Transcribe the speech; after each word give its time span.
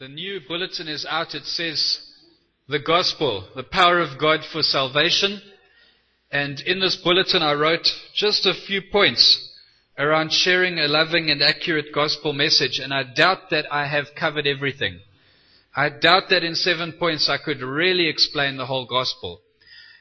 The 0.00 0.08
new 0.08 0.40
bulletin 0.48 0.88
is 0.88 1.04
out. 1.04 1.34
It 1.34 1.44
says, 1.44 2.00
The 2.70 2.78
Gospel, 2.78 3.46
the 3.54 3.62
power 3.62 3.98
of 3.98 4.18
God 4.18 4.40
for 4.50 4.62
salvation. 4.62 5.42
And 6.30 6.58
in 6.60 6.80
this 6.80 6.96
bulletin, 6.96 7.42
I 7.42 7.52
wrote 7.52 7.86
just 8.14 8.46
a 8.46 8.54
few 8.54 8.80
points 8.80 9.52
around 9.98 10.32
sharing 10.32 10.78
a 10.78 10.88
loving 10.88 11.30
and 11.30 11.42
accurate 11.42 11.92
gospel 11.94 12.32
message. 12.32 12.78
And 12.78 12.94
I 12.94 13.02
doubt 13.14 13.50
that 13.50 13.70
I 13.70 13.88
have 13.88 14.14
covered 14.18 14.46
everything. 14.46 15.00
I 15.76 15.90
doubt 15.90 16.30
that 16.30 16.44
in 16.44 16.54
seven 16.54 16.92
points 16.92 17.28
I 17.28 17.36
could 17.36 17.60
really 17.60 18.08
explain 18.08 18.56
the 18.56 18.64
whole 18.64 18.86
gospel. 18.86 19.42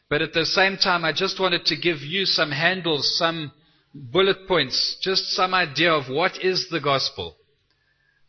But 0.08 0.22
at 0.22 0.32
the 0.32 0.46
same 0.46 0.78
time, 0.78 1.04
I 1.04 1.12
just 1.12 1.42
wanted 1.42 1.66
to 1.66 1.76
give 1.76 1.98
you 1.98 2.24
some 2.26 2.52
handles, 2.52 3.18
some 3.18 3.52
bullet 3.94 4.48
points, 4.48 4.96
just 5.02 5.32
some 5.34 5.54
idea 5.54 5.92
of 5.92 6.08
what 6.08 6.42
is 6.42 6.70
the 6.70 6.80
gospel. 6.80 7.36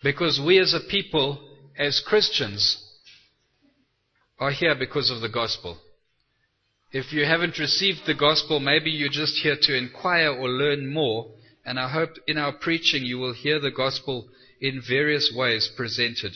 Because 0.02 0.40
we 0.44 0.58
as 0.58 0.74
a 0.74 0.80
people 0.80 1.46
as 1.78 2.00
Christians 2.00 2.86
are 4.38 4.50
here 4.50 4.74
because 4.74 5.10
of 5.10 5.20
the 5.20 5.28
gospel. 5.28 5.78
If 6.92 7.12
you 7.12 7.24
haven't 7.24 7.58
received 7.58 8.00
the 8.06 8.14
gospel, 8.14 8.58
maybe 8.58 8.90
you're 8.90 9.08
just 9.08 9.36
here 9.42 9.56
to 9.60 9.76
inquire 9.76 10.30
or 10.30 10.48
learn 10.48 10.92
more. 10.92 11.30
And 11.64 11.78
I 11.78 11.88
hope 11.88 12.10
in 12.26 12.38
our 12.38 12.52
preaching 12.52 13.04
you 13.04 13.18
will 13.18 13.34
hear 13.34 13.60
the 13.60 13.70
gospel 13.70 14.28
in 14.60 14.82
various 14.86 15.32
ways 15.34 15.70
presented. 15.76 16.32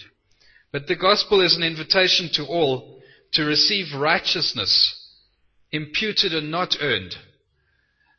But 0.70 0.86
the 0.86 0.96
gospel 0.96 1.40
is 1.40 1.56
an 1.56 1.62
invitation 1.62 2.28
to 2.34 2.44
all 2.44 3.00
to 3.32 3.44
receive 3.44 3.98
righteousness, 3.98 4.94
imputed 5.72 6.34
and 6.34 6.50
not 6.50 6.76
earned. 6.80 7.16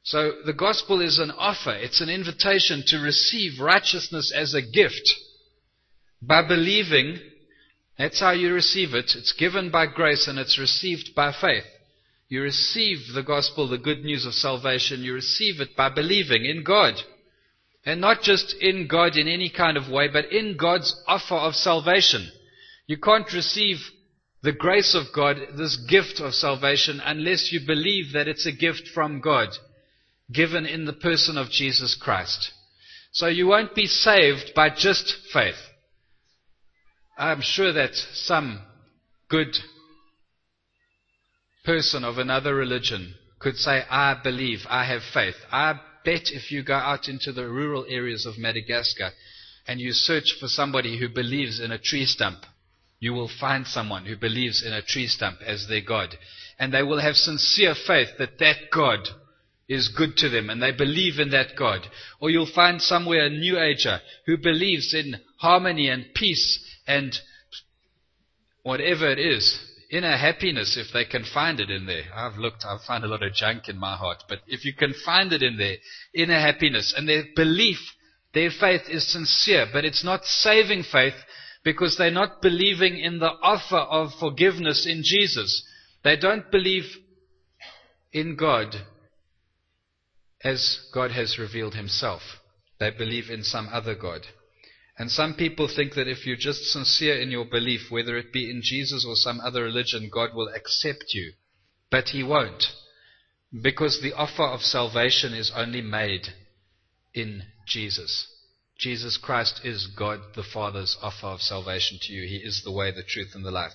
So 0.03 0.33
the 0.45 0.53
gospel 0.53 1.01
is 1.01 1.19
an 1.19 1.31
offer. 1.31 1.73
It's 1.73 2.01
an 2.01 2.09
invitation 2.09 2.83
to 2.87 2.97
receive 2.97 3.61
righteousness 3.61 4.33
as 4.35 4.53
a 4.53 4.61
gift 4.61 5.13
by 6.25 6.47
believing. 6.47 7.19
That's 7.97 8.19
how 8.19 8.31
you 8.31 8.53
receive 8.53 8.93
it. 8.93 9.11
It's 9.15 9.33
given 9.33 9.71
by 9.71 9.87
grace 9.87 10.27
and 10.27 10.37
it's 10.37 10.59
received 10.59 11.15
by 11.15 11.31
faith. 11.31 11.63
You 12.27 12.41
receive 12.41 13.13
the 13.13 13.23
gospel, 13.23 13.69
the 13.69 13.77
good 13.77 14.03
news 14.03 14.25
of 14.25 14.33
salvation. 14.33 15.03
You 15.03 15.13
receive 15.13 15.61
it 15.61 15.75
by 15.75 15.89
believing 15.89 16.45
in 16.45 16.63
God. 16.63 16.95
And 17.85 18.01
not 18.01 18.23
just 18.23 18.55
in 18.59 18.87
God 18.87 19.15
in 19.15 19.27
any 19.27 19.49
kind 19.49 19.77
of 19.77 19.89
way, 19.89 20.07
but 20.11 20.31
in 20.31 20.57
God's 20.57 20.95
offer 21.07 21.35
of 21.35 21.55
salvation. 21.55 22.27
You 22.87 22.97
can't 22.97 23.31
receive 23.31 23.77
the 24.41 24.51
grace 24.51 24.95
of 24.95 25.13
God, 25.13 25.37
this 25.57 25.77
gift 25.87 26.19
of 26.19 26.33
salvation, 26.33 27.01
unless 27.03 27.51
you 27.51 27.61
believe 27.65 28.13
that 28.13 28.27
it's 28.27 28.45
a 28.45 28.51
gift 28.51 28.89
from 28.93 29.21
God, 29.21 29.49
given 30.31 30.65
in 30.65 30.85
the 30.85 30.93
person 30.93 31.37
of 31.37 31.49
Jesus 31.49 31.95
Christ. 31.99 32.51
So 33.11 33.27
you 33.27 33.47
won't 33.47 33.75
be 33.75 33.85
saved 33.85 34.51
by 34.55 34.69
just 34.69 35.15
faith. 35.31 35.55
I'm 37.17 37.41
sure 37.41 37.71
that 37.71 37.95
some 37.95 38.61
good 39.29 39.55
person 41.63 42.03
of 42.03 42.17
another 42.17 42.53
religion 42.53 43.15
could 43.39 43.55
say, 43.55 43.83
I 43.89 44.19
believe, 44.21 44.65
I 44.69 44.85
have 44.85 45.01
faith. 45.13 45.35
I 45.51 45.79
bet 46.03 46.29
if 46.31 46.51
you 46.51 46.63
go 46.63 46.75
out 46.75 47.07
into 47.07 47.31
the 47.31 47.47
rural 47.47 47.85
areas 47.87 48.25
of 48.25 48.37
Madagascar 48.37 49.11
and 49.67 49.79
you 49.79 49.91
search 49.91 50.35
for 50.39 50.47
somebody 50.47 50.99
who 50.99 51.09
believes 51.09 51.59
in 51.59 51.71
a 51.71 51.79
tree 51.79 52.05
stump, 52.05 52.39
you 52.99 53.13
will 53.13 53.29
find 53.39 53.65
someone 53.65 54.05
who 54.05 54.15
believes 54.15 54.63
in 54.65 54.73
a 54.73 54.81
tree 54.81 55.07
stump 55.07 55.39
as 55.45 55.67
their 55.67 55.81
God. 55.81 56.17
And 56.59 56.73
they 56.73 56.83
will 56.83 56.99
have 56.99 57.15
sincere 57.15 57.75
faith 57.75 58.09
that 58.19 58.39
that 58.39 58.57
God 58.71 58.99
is 59.67 59.89
good 59.89 60.15
to 60.17 60.29
them 60.29 60.49
and 60.49 60.61
they 60.61 60.71
believe 60.71 61.19
in 61.19 61.31
that 61.31 61.55
God. 61.57 61.87
Or 62.19 62.29
you'll 62.29 62.45
find 62.45 62.81
somewhere 62.81 63.25
a 63.25 63.29
New 63.29 63.59
Ager 63.59 63.99
who 64.25 64.37
believes 64.37 64.93
in 64.93 65.15
harmony 65.39 65.89
and 65.89 66.05
peace 66.13 66.59
and 66.87 67.17
whatever 68.63 69.09
it 69.09 69.19
is, 69.19 69.59
inner 69.91 70.17
happiness, 70.17 70.77
if 70.77 70.91
they 70.93 71.05
can 71.05 71.23
find 71.33 71.59
it 71.59 71.69
in 71.69 71.85
there. 71.85 72.03
I've 72.13 72.37
looked, 72.37 72.65
I've 72.65 72.81
found 72.81 73.03
a 73.03 73.07
lot 73.07 73.23
of 73.23 73.33
junk 73.33 73.69
in 73.69 73.77
my 73.77 73.95
heart, 73.95 74.23
but 74.27 74.39
if 74.47 74.65
you 74.65 74.73
can 74.73 74.93
find 75.05 75.31
it 75.31 75.43
in 75.43 75.57
there, 75.57 75.77
inner 76.13 76.39
happiness, 76.39 76.93
and 76.95 77.07
their 77.07 77.23
belief, 77.35 77.77
their 78.33 78.49
faith 78.49 78.81
is 78.89 79.11
sincere, 79.11 79.67
but 79.71 79.85
it's 79.85 80.03
not 80.03 80.25
saving 80.25 80.83
faith 80.91 81.13
because 81.63 81.97
they're 81.97 82.11
not 82.11 82.41
believing 82.41 82.97
in 82.97 83.19
the 83.19 83.31
offer 83.41 83.77
of 83.77 84.11
forgiveness 84.19 84.85
in 84.89 85.01
Jesus. 85.03 85.63
They 86.03 86.15
don't 86.15 86.49
believe 86.51 86.85
in 88.13 88.35
God 88.35 88.75
as 90.43 90.79
God 90.93 91.11
has 91.11 91.39
revealed 91.39 91.73
himself. 91.73 92.21
They 92.79 92.91
believe 92.91 93.29
in 93.29 93.43
some 93.43 93.67
other 93.71 93.95
God. 93.95 94.21
And 94.97 95.11
some 95.11 95.33
people 95.33 95.67
think 95.67 95.95
that 95.95 96.07
if 96.07 96.25
you're 96.25 96.37
just 96.37 96.71
sincere 96.71 97.19
in 97.19 97.29
your 97.29 97.45
belief, 97.45 97.89
whether 97.89 98.17
it 98.17 98.31
be 98.31 98.49
in 98.49 98.61
Jesus 98.63 99.05
or 99.05 99.15
some 99.15 99.41
other 99.41 99.63
religion, 99.63 100.09
God 100.11 100.33
will 100.33 100.49
accept 100.55 101.13
you. 101.13 101.33
But 101.91 102.09
He 102.09 102.23
won't. 102.23 102.63
Because 103.61 104.01
the 104.01 104.13
offer 104.13 104.43
of 104.43 104.61
salvation 104.61 105.33
is 105.33 105.51
only 105.55 105.81
made 105.81 106.27
in 107.13 107.43
Jesus. 107.67 108.27
Jesus 108.77 109.17
Christ 109.17 109.61
is 109.63 109.87
God 109.87 110.19
the 110.35 110.43
Father's 110.43 110.97
offer 111.01 111.27
of 111.27 111.41
salvation 111.41 111.97
to 112.01 112.13
you. 112.13 112.27
He 112.27 112.37
is 112.37 112.61
the 112.63 112.71
way, 112.71 112.91
the 112.91 113.03
truth, 113.03 113.31
and 113.33 113.45
the 113.45 113.51
life. 113.51 113.73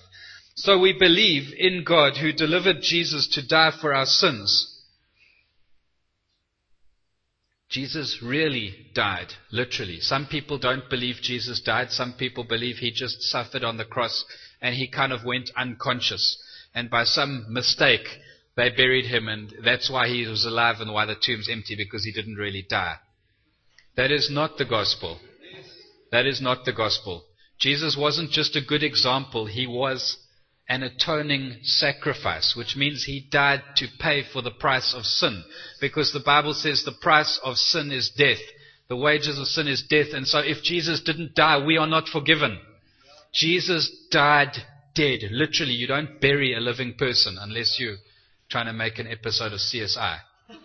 So 0.55 0.77
we 0.77 0.93
believe 0.97 1.53
in 1.57 1.83
God 1.83 2.17
who 2.17 2.31
delivered 2.31 2.81
Jesus 2.81 3.27
to 3.29 3.47
die 3.47 3.71
for 3.71 3.93
our 3.93 4.05
sins 4.05 4.70
Jesus 7.71 8.19
really 8.21 8.75
died, 8.93 9.33
literally. 9.49 10.01
Some 10.01 10.27
people 10.27 10.57
don't 10.57 10.89
believe 10.89 11.15
Jesus 11.21 11.61
died. 11.61 11.89
Some 11.91 12.13
people 12.13 12.43
believe 12.43 12.77
he 12.77 12.91
just 12.91 13.21
suffered 13.23 13.63
on 13.63 13.77
the 13.77 13.85
cross 13.85 14.25
and 14.61 14.75
he 14.75 14.89
kind 14.89 15.13
of 15.13 15.23
went 15.23 15.49
unconscious. 15.55 16.37
And 16.75 16.89
by 16.89 17.05
some 17.05 17.45
mistake, 17.49 18.05
they 18.57 18.69
buried 18.69 19.05
him 19.05 19.29
and 19.29 19.53
that's 19.63 19.89
why 19.89 20.09
he 20.09 20.27
was 20.27 20.43
alive 20.43 20.81
and 20.81 20.93
why 20.93 21.05
the 21.05 21.15
tomb's 21.15 21.47
empty 21.49 21.75
because 21.77 22.03
he 22.03 22.11
didn't 22.11 22.35
really 22.35 22.65
die. 22.69 22.97
That 23.95 24.11
is 24.11 24.29
not 24.29 24.57
the 24.57 24.65
gospel. 24.65 25.19
That 26.11 26.25
is 26.25 26.41
not 26.41 26.65
the 26.65 26.73
gospel. 26.73 27.23
Jesus 27.57 27.95
wasn't 27.97 28.31
just 28.31 28.57
a 28.57 28.61
good 28.61 28.83
example. 28.83 29.45
He 29.45 29.65
was 29.65 30.17
an 30.69 30.83
atoning 30.83 31.57
sacrifice, 31.63 32.55
which 32.55 32.75
means 32.75 33.03
he 33.03 33.27
died 33.31 33.61
to 33.75 33.87
pay 33.99 34.23
for 34.23 34.41
the 34.41 34.51
price 34.51 34.93
of 34.95 35.05
sin. 35.05 35.43
Because 35.79 36.13
the 36.13 36.19
Bible 36.19 36.53
says 36.53 36.83
the 36.83 36.93
price 37.01 37.39
of 37.43 37.57
sin 37.57 37.91
is 37.91 38.09
death. 38.09 38.39
The 38.87 38.95
wages 38.95 39.37
of 39.37 39.47
sin 39.47 39.67
is 39.67 39.83
death. 39.83 40.07
And 40.13 40.27
so 40.27 40.39
if 40.39 40.63
Jesus 40.63 41.01
didn't 41.01 41.35
die, 41.35 41.63
we 41.63 41.77
are 41.77 41.87
not 41.87 42.07
forgiven. 42.07 42.59
Jesus 43.33 43.91
died 44.11 44.57
dead. 44.95 45.19
Literally, 45.31 45.73
you 45.73 45.87
don't 45.87 46.19
bury 46.21 46.53
a 46.53 46.59
living 46.59 46.95
person 46.97 47.37
unless 47.39 47.77
you're 47.79 47.97
trying 48.49 48.65
to 48.65 48.73
make 48.73 48.99
an 48.99 49.07
episode 49.07 49.53
of 49.53 49.59
CSI. 49.59 50.19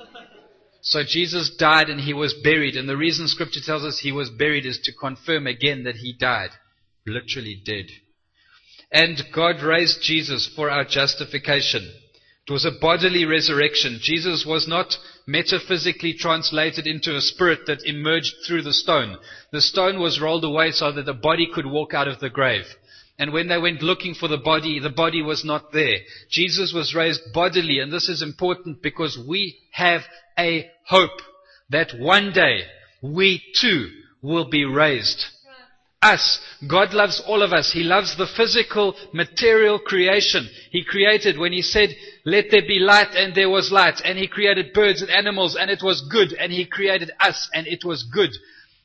So 0.86 1.02
Jesus 1.04 1.50
died 1.58 1.90
and 1.90 2.00
he 2.00 2.14
was 2.14 2.32
buried. 2.44 2.76
And 2.76 2.88
the 2.88 2.96
reason 2.96 3.26
scripture 3.26 3.58
tells 3.60 3.82
us 3.82 3.98
he 3.98 4.12
was 4.12 4.30
buried 4.30 4.64
is 4.64 4.78
to 4.84 4.92
confirm 4.92 5.48
again 5.48 5.82
that 5.82 5.96
he 5.96 6.12
died. 6.12 6.50
Literally 7.04 7.60
dead. 7.64 7.86
And 8.92 9.22
God 9.34 9.62
raised 9.62 10.02
Jesus 10.02 10.46
for 10.54 10.70
our 10.70 10.84
justification. 10.84 11.90
It 12.48 12.52
was 12.52 12.64
a 12.64 12.70
bodily 12.80 13.24
resurrection. 13.24 13.98
Jesus 14.00 14.46
was 14.46 14.68
not 14.68 14.96
metaphysically 15.26 16.14
translated 16.14 16.86
into 16.86 17.16
a 17.16 17.20
spirit 17.20 17.60
that 17.66 17.84
emerged 17.84 18.34
through 18.46 18.62
the 18.62 18.72
stone. 18.72 19.16
The 19.50 19.60
stone 19.60 19.98
was 19.98 20.20
rolled 20.20 20.44
away 20.44 20.70
so 20.70 20.92
that 20.92 21.06
the 21.06 21.12
body 21.12 21.48
could 21.52 21.66
walk 21.66 21.92
out 21.92 22.06
of 22.06 22.20
the 22.20 22.30
grave. 22.30 22.66
And 23.18 23.32
when 23.32 23.48
they 23.48 23.58
went 23.58 23.82
looking 23.82 24.14
for 24.14 24.28
the 24.28 24.36
body, 24.36 24.78
the 24.78 24.90
body 24.90 25.22
was 25.22 25.44
not 25.44 25.72
there. 25.72 25.96
Jesus 26.30 26.72
was 26.72 26.94
raised 26.94 27.32
bodily, 27.32 27.80
and 27.80 27.92
this 27.92 28.08
is 28.08 28.22
important 28.22 28.82
because 28.82 29.18
we 29.18 29.58
have 29.72 30.02
a 30.38 30.70
hope 30.86 31.18
that 31.70 31.98
one 31.98 32.32
day 32.32 32.60
we 33.02 33.42
too 33.58 33.88
will 34.22 34.48
be 34.48 34.64
raised 34.64 35.24
us. 36.02 36.40
God 36.68 36.94
loves 36.94 37.20
all 37.26 37.42
of 37.42 37.52
us. 37.52 37.72
He 37.72 37.82
loves 37.82 38.16
the 38.16 38.26
physical, 38.26 38.94
material 39.12 39.78
creation. 39.78 40.48
He 40.70 40.84
created 40.84 41.38
when 41.38 41.52
He 41.52 41.62
said, 41.62 41.90
let 42.24 42.46
there 42.50 42.62
be 42.62 42.78
light 42.78 43.14
and 43.14 43.34
there 43.34 43.50
was 43.50 43.72
light. 43.72 44.00
And 44.04 44.18
He 44.18 44.28
created 44.28 44.72
birds 44.72 45.02
and 45.02 45.10
animals 45.10 45.56
and 45.56 45.70
it 45.70 45.82
was 45.82 46.06
good. 46.10 46.32
And 46.32 46.52
He 46.52 46.66
created 46.66 47.10
us 47.20 47.48
and 47.54 47.66
it 47.66 47.84
was 47.84 48.02
good. 48.04 48.30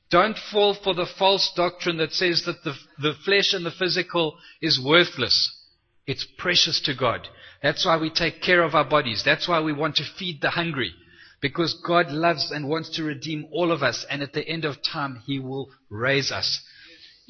Don't 0.10 0.38
fall 0.38 0.74
for 0.74 0.94
the 0.94 1.06
false 1.06 1.52
doctrine 1.56 1.98
that 1.98 2.12
says 2.12 2.44
that 2.46 2.64
the, 2.64 2.76
the 3.00 3.14
flesh 3.24 3.54
and 3.54 3.66
the 3.66 3.72
physical 3.72 4.38
is 4.62 4.82
worthless. 4.84 5.58
It's 6.06 6.28
precious 6.38 6.82
to 6.82 6.94
God. 6.94 7.28
That's 7.64 7.86
why 7.86 7.98
we 7.98 8.10
take 8.10 8.42
care 8.42 8.64
of 8.64 8.76
our 8.76 8.84
bodies. 8.84 9.24
That's 9.24 9.48
why 9.48 9.62
we 9.62 9.72
want 9.72 9.96
to 9.98 10.04
feed 10.04 10.42
the 10.42 10.50
hungry. 10.50 10.94
Because 11.42 11.80
God 11.86 12.12
loves 12.12 12.52
and 12.52 12.68
wants 12.68 12.90
to 12.98 13.04
redeem 13.04 13.48
all 13.52 13.72
of 13.72 13.82
us. 13.82 14.06
And 14.10 14.22
at 14.22 14.34
the 14.34 14.48
end 14.48 14.66
of 14.66 14.84
time, 14.84 15.22
He 15.26 15.40
will 15.40 15.70
raise 15.90 16.32
us 16.32 16.62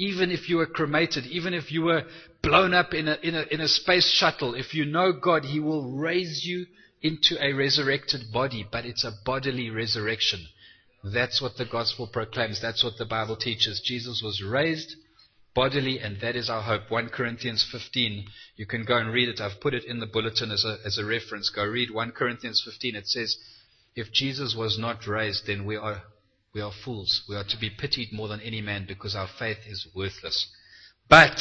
even 0.01 0.31
if 0.31 0.50
you 0.50 0.57
were 0.57 0.65
cremated, 0.65 1.27
even 1.27 1.53
if 1.53 1.71
you 1.71 1.83
were 1.83 2.03
blown 2.42 2.74
up 2.74 2.92
in 2.92 3.07
a, 3.07 3.18
in 3.21 3.36
a, 3.36 3.44
in 3.51 3.62
a 3.62 3.68
space 3.68 4.09
shuttle, 4.09 4.56
if 4.56 4.74
you 4.74 4.83
know 4.83 5.13
God, 5.13 5.45
He 5.45 5.59
will 5.59 5.92
raise 5.92 6.44
you 6.44 6.65
into 7.03 7.38
a 7.39 7.53
resurrected 7.53 8.21
body, 8.33 8.65
but 8.71 8.83
it's 8.83 9.03
a 9.03 9.12
bodily 9.24 9.69
resurrection. 9.69 10.44
That's 11.03 11.39
what 11.39 11.56
the 11.56 11.65
gospel 11.65 12.07
proclaims. 12.07 12.59
That's 12.59 12.83
what 12.83 12.98
the 12.98 13.06
Bible 13.06 13.36
teaches. 13.36 13.80
Jesus 13.86 14.24
was 14.24 14.42
raised 14.44 14.95
bodily, 15.53 16.00
and 16.00 16.19
that 16.21 16.36
is 16.36 16.50
our 16.50 16.63
hope. 16.63 16.89
1 16.89 17.09
Corinthians 17.09 17.63
15, 17.71 18.25
you 18.56 18.65
can 18.65 18.83
go 18.83 18.97
and 18.97 19.13
read 19.13 19.30
it. 19.30 19.39
I've 19.39 19.62
put 19.62 19.75
it 19.75 19.83
in 19.83 20.00
the 20.00 20.07
bulletin 20.07 20.50
as 20.50 20.65
a, 20.65 20.77
as 20.83 20.97
a 20.97 21.06
reference. 21.06 21.51
Go 21.51 21.63
read 21.63 21.92
1 21.92 22.12
Corinthians 22.13 22.63
15. 22.65 22.95
It 22.95 23.07
says, 23.07 23.38
If 23.95 24.12
Jesus 24.12 24.56
was 24.56 24.80
not 24.80 25.06
raised, 25.06 25.45
then 25.45 25.63
we 25.63 25.75
are, 25.75 26.01
we 26.53 26.62
are 26.62 26.71
fools. 26.83 27.24
We 27.30 27.36
are 27.36 27.45
to 27.45 27.57
be 27.57 27.69
pitied 27.69 28.12
more 28.12 28.27
than 28.27 28.42
any 28.42 28.62
man 28.62 28.86
because 28.88 29.15
our 29.15 29.27
faith 29.39 29.59
is 29.68 29.88
worthless. 29.95 30.50
But 31.09 31.39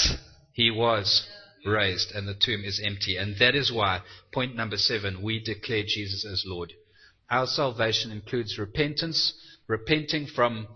he 0.53 0.71
was 0.71 1.27
raised, 1.67 2.13
and 2.13 2.27
the 2.27 2.35
tomb 2.35 2.63
is 2.65 2.81
empty. 2.85 3.17
And 3.17 3.37
that 3.39 3.55
is 3.55 3.73
why, 3.73 4.03
point 4.33 4.55
number 4.55 4.77
seven, 4.77 5.23
we 5.23 5.41
declare 5.43 5.83
Jesus 5.83 6.25
as 6.25 6.45
Lord. 6.47 6.73
Our 7.29 7.47
salvation 7.47 8.11
includes 8.11 8.59
repentance, 8.59 9.35
repenting 9.67 10.27
from 10.27 10.69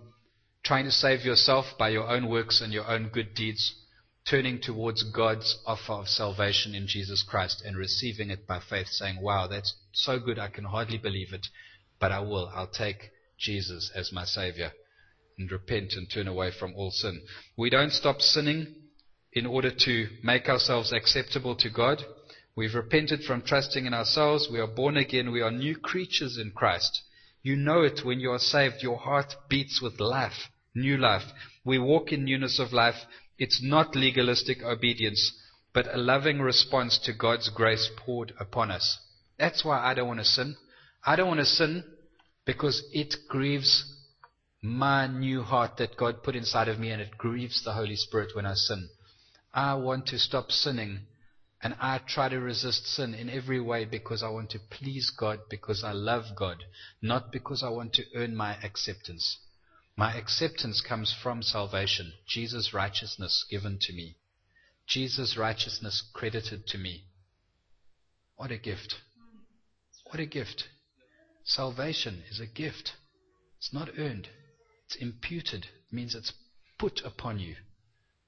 trying 0.65 0.85
to 0.85 0.91
save 0.91 1.25
yourself 1.25 1.67
by 1.79 1.91
your 1.91 2.09
own 2.09 2.29
works 2.29 2.61
and 2.61 2.73
your 2.73 2.89
own 2.89 3.09
good 3.09 3.35
deeds, 3.35 3.75
turning 4.29 4.61
towards 4.61 5.03
God's 5.03 5.59
offer 5.67 5.93
of 5.93 6.09
salvation 6.09 6.75
in 6.75 6.87
Jesus 6.87 7.23
Christ 7.23 7.63
and 7.65 7.77
receiving 7.77 8.31
it 8.31 8.47
by 8.47 8.61
faith, 8.61 8.89
saying, 8.89 9.21
Wow, 9.21 9.47
that's 9.47 9.75
so 9.93 10.19
good, 10.19 10.39
I 10.39 10.49
can 10.49 10.65
hardly 10.65 10.99
believe 10.99 11.33
it, 11.33 11.47
but 12.01 12.13
I 12.13 12.21
will. 12.21 12.51
I'll 12.55 12.67
take 12.67 13.11
Jesus 13.39 13.91
as 13.95 14.13
my 14.13 14.25
Savior 14.25 14.73
and 15.39 15.51
repent 15.51 15.95
and 15.95 16.11
turn 16.11 16.29
away 16.29 16.51
from 16.51 16.75
all 16.77 16.91
sin. 16.91 17.23
We 17.57 17.71
don't 17.71 17.93
stop 17.93 18.21
sinning 18.21 18.75
in 19.33 19.47
order 19.47 19.71
to 19.71 20.09
make 20.23 20.49
ourselves 20.49 20.93
acceptable 20.93 21.57
to 21.57 21.71
God. 21.71 22.05
We've 22.57 22.75
repented 22.75 23.25
from 23.25 23.43
trusting 23.43 23.85
in 23.85 23.95
ourselves. 23.95 24.49
We 24.51 24.61
are 24.61 24.67
born 24.67 24.97
again. 24.97 25.33
We 25.33 25.43
are 25.43 25.51
new 25.51 25.77
creatures 25.77 26.39
in 26.39 26.53
Christ. 26.53 27.03
You 27.43 27.57
know 27.57 27.83
it 27.83 28.05
when 28.05 28.21
you 28.21 28.31
are 28.31 28.39
saved. 28.39 28.83
Your 28.83 28.99
heart 28.99 29.35
beats 29.49 29.83
with 29.83 29.99
life 29.99 30.49
new 30.75 30.97
life. 30.97 31.23
We 31.65 31.79
walk 31.79 32.13
in 32.13 32.25
newness 32.25 32.59
of 32.59 32.73
life. 32.73 32.97
It's 33.39 33.63
not 33.63 33.97
legalistic 33.97 34.63
obedience, 34.63 35.33
but 35.73 35.93
a 35.93 35.99
loving 35.99 36.41
response 36.41 36.99
to 37.05 37.13
God's 37.13 37.49
grace 37.49 37.91
poured 37.97 38.33
upon 38.39 38.71
us. 38.71 38.99
That's 39.39 39.65
why 39.65 39.79
I 39.79 39.95
don't 39.95 40.09
want 40.09 40.21
to 40.21 40.25
sin. 40.25 40.57
I 41.05 41.17
don't 41.17 41.29
want 41.29 41.41
to 41.41 41.47
sin 41.47 41.85
because 42.45 42.83
it 42.93 43.15
grieves 43.29 43.85
my 44.63 45.07
new 45.07 45.43
heart 45.43 45.77
that 45.79 45.97
God 45.97 46.23
put 46.23 46.35
inside 46.35 46.69
of 46.69 46.79
me 46.79 46.91
and 46.91 47.01
it 47.01 47.19
grieves 47.19 47.63
the 47.63 47.73
Holy 47.73 47.97
Spirit 47.97 48.31
when 48.35 48.47
I 48.47 48.55
sin. 48.55 48.89
I 49.53 49.75
want 49.75 50.07
to 50.07 50.19
stop 50.19 50.51
sinning 50.51 51.01
and 51.63 51.75
I 51.81 52.01
try 52.07 52.29
to 52.29 52.41
resist 52.41 52.87
sin 52.87 53.15
in 53.15 53.31
every 53.31 53.61
way 53.61 53.87
because 53.87 54.23
I 54.23 54.29
want 54.29 54.51
to 54.51 54.59
please 54.71 55.11
God, 55.19 55.41
because 55.49 55.83
I 55.83 55.93
love 55.93 56.25
God, 56.37 56.59
not 57.01 57.31
because 57.33 57.63
I 57.63 57.71
want 57.71 57.95
to 57.95 58.05
earn 58.15 58.37
my 58.37 58.57
acceptance. 58.63 59.39
My 59.97 60.15
acceptance 60.15 60.83
comes 60.87 61.15
from 61.23 61.43
salvation, 61.43 62.13
Jesus' 62.27 62.75
righteousness 62.75 63.47
given 63.49 63.79
to 63.83 63.93
me, 63.95 64.17
Jesus' 64.87 65.39
righteousness 65.39 66.03
credited 66.13 66.67
to 66.67 66.79
me. 66.79 67.05
What 68.37 68.51
a 68.51 68.59
gift! 68.59 68.97
What 70.11 70.21
a 70.21 70.27
gift! 70.27 70.65
Salvation 71.45 72.23
is 72.31 72.41
a 72.41 72.47
gift. 72.47 72.93
It's 73.59 73.73
not 73.73 73.91
earned. 73.99 74.29
It's 74.87 74.97
imputed. 74.97 75.65
It 75.65 75.95
means 75.95 76.15
it's 76.15 76.33
put 76.79 77.03
upon 77.05 77.39
you, 77.39 77.57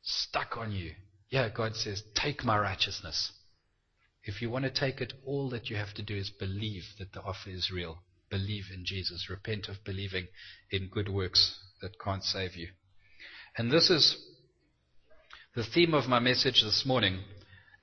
stuck 0.02 0.56
on 0.56 0.72
you. 0.72 0.92
Yeah, 1.30 1.48
God 1.48 1.74
says, 1.74 2.02
take 2.14 2.44
my 2.44 2.58
righteousness. 2.58 3.32
If 4.22 4.42
you 4.42 4.50
want 4.50 4.64
to 4.64 4.70
take 4.70 5.00
it, 5.00 5.12
all 5.24 5.48
that 5.50 5.70
you 5.70 5.76
have 5.76 5.94
to 5.94 6.02
do 6.02 6.16
is 6.16 6.30
believe 6.30 6.84
that 6.98 7.12
the 7.12 7.22
offer 7.22 7.50
is 7.50 7.70
real. 7.72 7.98
Believe 8.30 8.64
in 8.74 8.84
Jesus. 8.84 9.28
Repent 9.30 9.68
of 9.68 9.84
believing 9.84 10.26
in 10.70 10.88
good 10.88 11.08
works 11.08 11.58
that 11.80 12.00
can't 12.02 12.24
save 12.24 12.54
you. 12.56 12.68
And 13.56 13.70
this 13.70 13.88
is 13.88 14.16
the 15.54 15.64
theme 15.64 15.94
of 15.94 16.08
my 16.08 16.18
message 16.18 16.62
this 16.62 16.84
morning. 16.84 17.20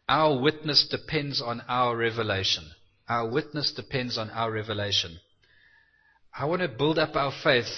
Our 0.08 0.40
witness 0.40 0.88
depends 0.90 1.42
on 1.42 1.62
our 1.68 1.96
revelation. 1.96 2.66
Our 3.08 3.30
witness 3.30 3.74
depends 3.74 4.18
on 4.18 4.30
our 4.30 4.52
revelation. 4.52 5.20
I 6.38 6.46
want 6.46 6.62
to 6.62 6.68
build 6.68 6.98
up 6.98 7.16
our 7.16 7.32
faith 7.44 7.70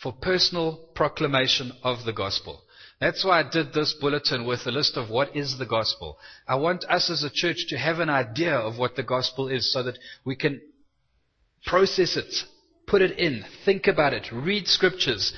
for 0.00 0.12
personal 0.12 0.76
proclamation 0.94 1.72
of 1.82 2.04
the 2.04 2.12
gospel. 2.12 2.62
That's 3.00 3.24
why 3.24 3.40
I 3.40 3.50
did 3.50 3.72
this 3.72 3.94
bulletin 4.00 4.46
with 4.46 4.66
a 4.66 4.70
list 4.70 4.96
of 4.96 5.10
what 5.10 5.36
is 5.36 5.58
the 5.58 5.66
gospel. 5.66 6.16
I 6.46 6.54
want 6.54 6.84
us 6.84 7.10
as 7.10 7.24
a 7.24 7.30
church 7.30 7.66
to 7.68 7.78
have 7.78 7.98
an 7.98 8.08
idea 8.08 8.54
of 8.54 8.78
what 8.78 8.96
the 8.96 9.02
gospel 9.02 9.48
is 9.48 9.72
so 9.72 9.82
that 9.82 9.98
we 10.24 10.36
can 10.36 10.60
process 11.66 12.16
it, 12.16 12.32
put 12.86 13.02
it 13.02 13.18
in, 13.18 13.44
think 13.64 13.88
about 13.88 14.12
it, 14.12 14.30
read 14.32 14.68
scriptures, 14.68 15.34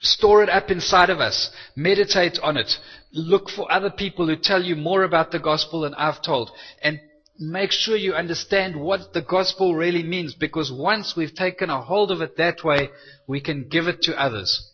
store 0.00 0.42
it 0.42 0.48
up 0.48 0.70
inside 0.70 1.10
of 1.10 1.18
us, 1.18 1.50
meditate 1.74 2.38
on 2.42 2.56
it, 2.56 2.70
look 3.12 3.50
for 3.50 3.70
other 3.70 3.90
people 3.90 4.26
who 4.26 4.36
tell 4.36 4.62
you 4.62 4.76
more 4.76 5.02
about 5.02 5.32
the 5.32 5.38
gospel 5.38 5.80
than 5.80 5.94
I've 5.94 6.22
told, 6.22 6.50
and 6.82 7.00
make 7.38 7.70
sure 7.70 7.96
you 7.96 8.14
understand 8.14 8.76
what 8.76 9.12
the 9.12 9.22
gospel 9.22 9.74
really 9.74 10.02
means 10.02 10.34
because 10.34 10.72
once 10.72 11.14
we've 11.16 11.34
taken 11.34 11.70
a 11.70 11.82
hold 11.82 12.10
of 12.10 12.20
it 12.20 12.36
that 12.36 12.64
way, 12.64 12.90
we 13.26 13.40
can 13.40 13.68
give 13.68 13.86
it 13.86 14.02
to 14.02 14.20
others. 14.20 14.70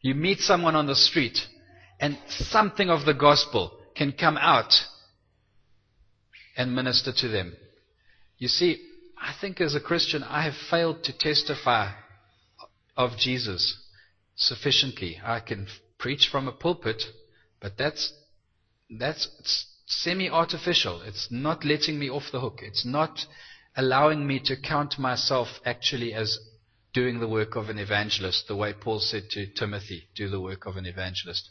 You 0.00 0.14
meet 0.14 0.40
someone 0.40 0.76
on 0.76 0.86
the 0.86 0.94
street 0.94 1.38
and 2.00 2.18
something 2.28 2.90
of 2.90 3.04
the 3.04 3.14
gospel 3.14 3.72
can 3.96 4.12
come 4.12 4.36
out 4.36 4.74
and 6.56 6.74
minister 6.74 7.12
to 7.12 7.28
them. 7.28 7.54
You 8.38 8.48
see, 8.48 8.82
I 9.18 9.34
think 9.40 9.60
as 9.60 9.74
a 9.74 9.80
Christian, 9.80 10.22
I 10.22 10.42
have 10.42 10.54
failed 10.70 11.04
to 11.04 11.16
testify 11.16 11.92
of 12.96 13.16
Jesus 13.18 13.80
sufficiently. 14.36 15.20
I 15.24 15.40
can 15.40 15.66
preach 15.98 16.28
from 16.30 16.48
a 16.48 16.52
pulpit, 16.52 17.02
but 17.60 17.78
that's, 17.78 18.12
that's 18.90 19.28
semi 19.86 20.28
artificial. 20.28 21.02
It's 21.02 21.28
not 21.30 21.64
letting 21.64 21.98
me 21.98 22.10
off 22.10 22.30
the 22.32 22.40
hook. 22.40 22.60
It's 22.62 22.84
not 22.84 23.26
allowing 23.76 24.26
me 24.26 24.40
to 24.44 24.56
count 24.56 24.98
myself 24.98 25.48
actually 25.64 26.14
as 26.14 26.38
doing 26.92 27.18
the 27.18 27.28
work 27.28 27.56
of 27.56 27.68
an 27.68 27.78
evangelist, 27.78 28.46
the 28.46 28.56
way 28.56 28.72
Paul 28.72 29.00
said 29.00 29.28
to 29.30 29.46
Timothy, 29.46 30.04
do 30.14 30.28
the 30.28 30.40
work 30.40 30.64
of 30.64 30.76
an 30.76 30.86
evangelist. 30.86 31.50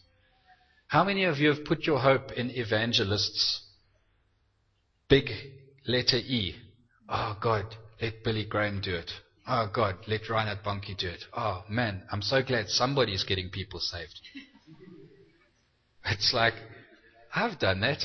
How 0.88 1.04
many 1.04 1.26
of 1.26 1.38
you 1.38 1.50
have 1.50 1.66
put 1.66 1.86
your 1.86 2.00
hope 2.00 2.32
in 2.32 2.50
evangelists? 2.52 3.62
Big 5.10 5.30
letter 5.86 6.18
E. 6.18 6.56
Oh 7.10 7.38
God, 7.42 7.66
let 8.02 8.24
Billy 8.24 8.46
Graham 8.46 8.80
do 8.82 8.96
it. 8.96 9.12
Oh 9.46 9.70
God, 9.74 9.98
let 10.08 10.30
Reinhard 10.30 10.64
Bonnke 10.64 10.98
do 10.98 11.10
it. 11.10 11.26
Oh 11.36 11.64
man, 11.70 12.04
I'm 12.12 12.22
so 12.22 12.42
glad 12.42 12.70
somebody's 12.70 13.24
getting 13.24 13.50
people 13.50 13.80
saved. 13.80 14.20
It's 16.06 16.34
like, 16.34 16.56
I've 17.34 17.58
done 17.60 17.80
that. 17.80 18.04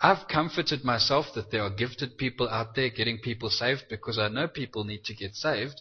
I've 0.00 0.28
comforted 0.28 0.84
myself 0.84 1.26
that 1.34 1.50
there 1.50 1.62
are 1.62 1.70
gifted 1.70 2.18
people 2.18 2.48
out 2.48 2.74
there 2.74 2.90
getting 2.90 3.18
people 3.18 3.50
saved 3.50 3.84
because 3.88 4.18
I 4.18 4.28
know 4.28 4.46
people 4.46 4.84
need 4.84 5.04
to 5.04 5.14
get 5.14 5.34
saved. 5.34 5.80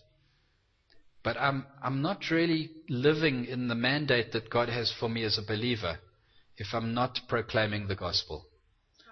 But 1.23 1.37
I'm, 1.37 1.65
I'm 1.83 2.01
not 2.01 2.29
really 2.29 2.69
living 2.87 3.45
in 3.45 3.67
the 3.67 3.75
mandate 3.75 4.31
that 4.31 4.49
God 4.49 4.69
has 4.69 4.91
for 4.91 5.09
me 5.09 5.23
as 5.23 5.37
a 5.37 5.41
believer 5.41 5.99
if 6.57 6.67
I'm 6.73 6.93
not 6.93 7.19
proclaiming 7.27 7.87
the 7.87 7.95
gospel. 7.95 8.45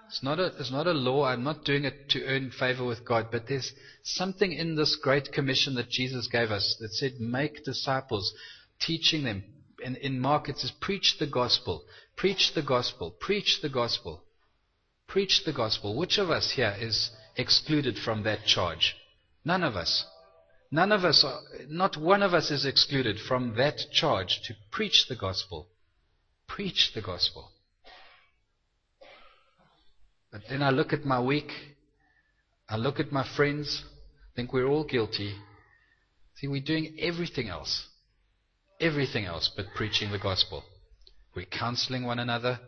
It's 0.08 0.22
not, 0.22 0.38
a, 0.38 0.46
it's 0.58 0.70
not 0.70 0.86
a 0.86 0.92
law. 0.92 1.24
I'm 1.24 1.44
not 1.44 1.64
doing 1.64 1.84
it 1.84 2.08
to 2.10 2.24
earn 2.24 2.50
favor 2.50 2.84
with 2.84 3.04
God. 3.04 3.28
But 3.30 3.48
there's 3.48 3.72
something 4.04 4.52
in 4.52 4.76
this 4.76 4.96
great 4.96 5.32
commission 5.32 5.74
that 5.74 5.90
Jesus 5.90 6.28
gave 6.28 6.50
us 6.50 6.76
that 6.80 6.92
said, 6.92 7.20
make 7.20 7.64
disciples, 7.64 8.32
teaching 8.80 9.24
them. 9.24 9.44
In 9.82 10.20
Mark 10.20 10.48
it 10.48 10.58
says, 10.58 10.72
preach 10.80 11.16
the 11.18 11.26
gospel. 11.26 11.84
Preach 12.16 12.52
the 12.54 12.62
gospel. 12.62 13.10
Preach 13.20 13.60
the 13.60 13.68
gospel. 13.68 14.23
Preach 15.06 15.42
the 15.44 15.52
gospel. 15.52 15.96
Which 15.96 16.18
of 16.18 16.30
us 16.30 16.52
here 16.52 16.74
is 16.78 17.10
excluded 17.36 17.98
from 17.98 18.22
that 18.24 18.44
charge? 18.44 18.96
None 19.44 19.62
of 19.62 19.76
us. 19.76 20.04
None 20.70 20.90
of 20.90 21.04
us, 21.04 21.22
are, 21.24 21.40
not 21.68 21.96
one 21.96 22.22
of 22.22 22.34
us 22.34 22.50
is 22.50 22.66
excluded 22.66 23.18
from 23.20 23.54
that 23.56 23.78
charge 23.92 24.40
to 24.46 24.54
preach 24.72 25.06
the 25.08 25.14
gospel. 25.14 25.68
Preach 26.48 26.92
the 26.94 27.02
gospel. 27.02 27.50
But 30.32 30.42
then 30.48 30.62
I 30.62 30.70
look 30.70 30.92
at 30.92 31.04
my 31.04 31.20
week, 31.20 31.52
I 32.68 32.76
look 32.76 32.98
at 32.98 33.12
my 33.12 33.24
friends, 33.36 33.84
I 33.86 34.34
think 34.34 34.52
we're 34.52 34.66
all 34.66 34.82
guilty. 34.84 35.36
See, 36.34 36.48
we're 36.48 36.60
doing 36.60 36.96
everything 36.98 37.48
else. 37.48 37.86
Everything 38.80 39.26
else 39.26 39.48
but 39.56 39.66
preaching 39.76 40.10
the 40.10 40.18
gospel. 40.18 40.64
We're 41.36 41.46
counseling 41.46 42.04
one 42.04 42.18
another. 42.18 42.58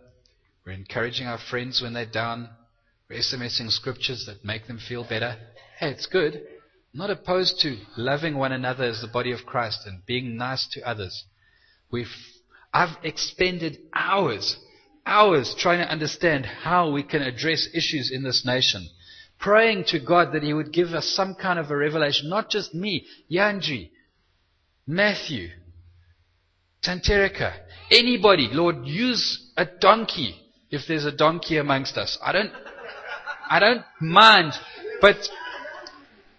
We're 0.67 0.73
encouraging 0.73 1.29
our 1.29 1.39
friends 1.39 1.81
when 1.81 1.93
they're 1.93 2.05
down. 2.05 2.51
We're 3.09 3.21
SMSing 3.21 3.71
scriptures 3.71 4.27
that 4.27 4.45
make 4.45 4.67
them 4.67 4.79
feel 4.79 5.05
better. 5.05 5.37
Hey, 5.79 5.91
it's 5.91 6.07
good. 6.07 6.35
I'm 6.35 6.99
not 6.99 7.11
opposed 7.11 7.61
to 7.61 7.79
loving 7.97 8.37
one 8.37 8.51
another 8.51 8.85
as 8.85 9.01
the 9.01 9.07
body 9.07 9.31
of 9.31 9.47
Christ 9.47 9.87
and 9.87 10.05
being 10.05 10.37
nice 10.37 10.67
to 10.73 10.83
others. 10.83 11.25
We've, 11.91 12.11
I've 12.75 12.97
expended 13.05 13.79
hours 13.95 14.59
hours 15.07 15.55
trying 15.57 15.79
to 15.79 15.91
understand 15.91 16.45
how 16.45 16.91
we 16.91 17.03
can 17.03 17.23
address 17.23 17.69
issues 17.73 18.11
in 18.11 18.25
this 18.25 18.45
nation. 18.45 18.89
Praying 19.39 19.85
to 19.85 20.01
God 20.01 20.33
that 20.33 20.43
He 20.43 20.53
would 20.53 20.73
give 20.73 20.89
us 20.89 21.07
some 21.07 21.35
kind 21.35 21.59
of 21.59 21.71
a 21.71 21.77
revelation, 21.77 22.29
not 22.29 22.51
just 22.51 22.75
me, 22.75 23.07
Yanji, 23.31 23.91
Matthew, 24.87 25.51
Tanterica. 26.83 27.53
Anybody, 27.91 28.49
Lord, 28.51 28.87
use 28.87 29.53
a 29.57 29.65
donkey 29.65 30.35
if 30.71 30.83
there's 30.87 31.05
a 31.05 31.13
donkey 31.13 31.59
amongst 31.59 31.97
us. 31.97 32.19
I 32.23 32.33
don't, 32.33 32.53
I 33.49 33.59
don't 33.59 33.85
mind, 34.01 34.53
but, 35.01 35.17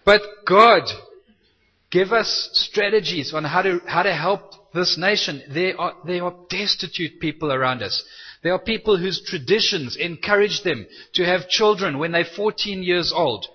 but 0.04 0.20
God, 0.46 0.82
give 1.90 2.12
us 2.12 2.50
strategies 2.52 3.32
on 3.32 3.44
how 3.44 3.62
to, 3.62 3.80
how 3.86 4.02
to 4.02 4.14
help 4.14 4.74
this 4.74 4.98
nation. 4.98 5.42
There 5.52 5.80
are, 5.80 5.94
there 6.06 6.24
are 6.24 6.34
destitute 6.50 7.20
people 7.20 7.52
around 7.52 7.82
us. 7.82 8.04
There 8.42 8.52
are 8.52 8.58
people 8.58 8.96
whose 8.96 9.22
traditions 9.22 9.96
encourage 9.96 10.62
them 10.62 10.86
to 11.14 11.24
have 11.24 11.48
children 11.48 11.98
when 11.98 12.12
they're 12.12 12.24
14 12.24 12.82
years 12.82 13.12
old. 13.14 13.46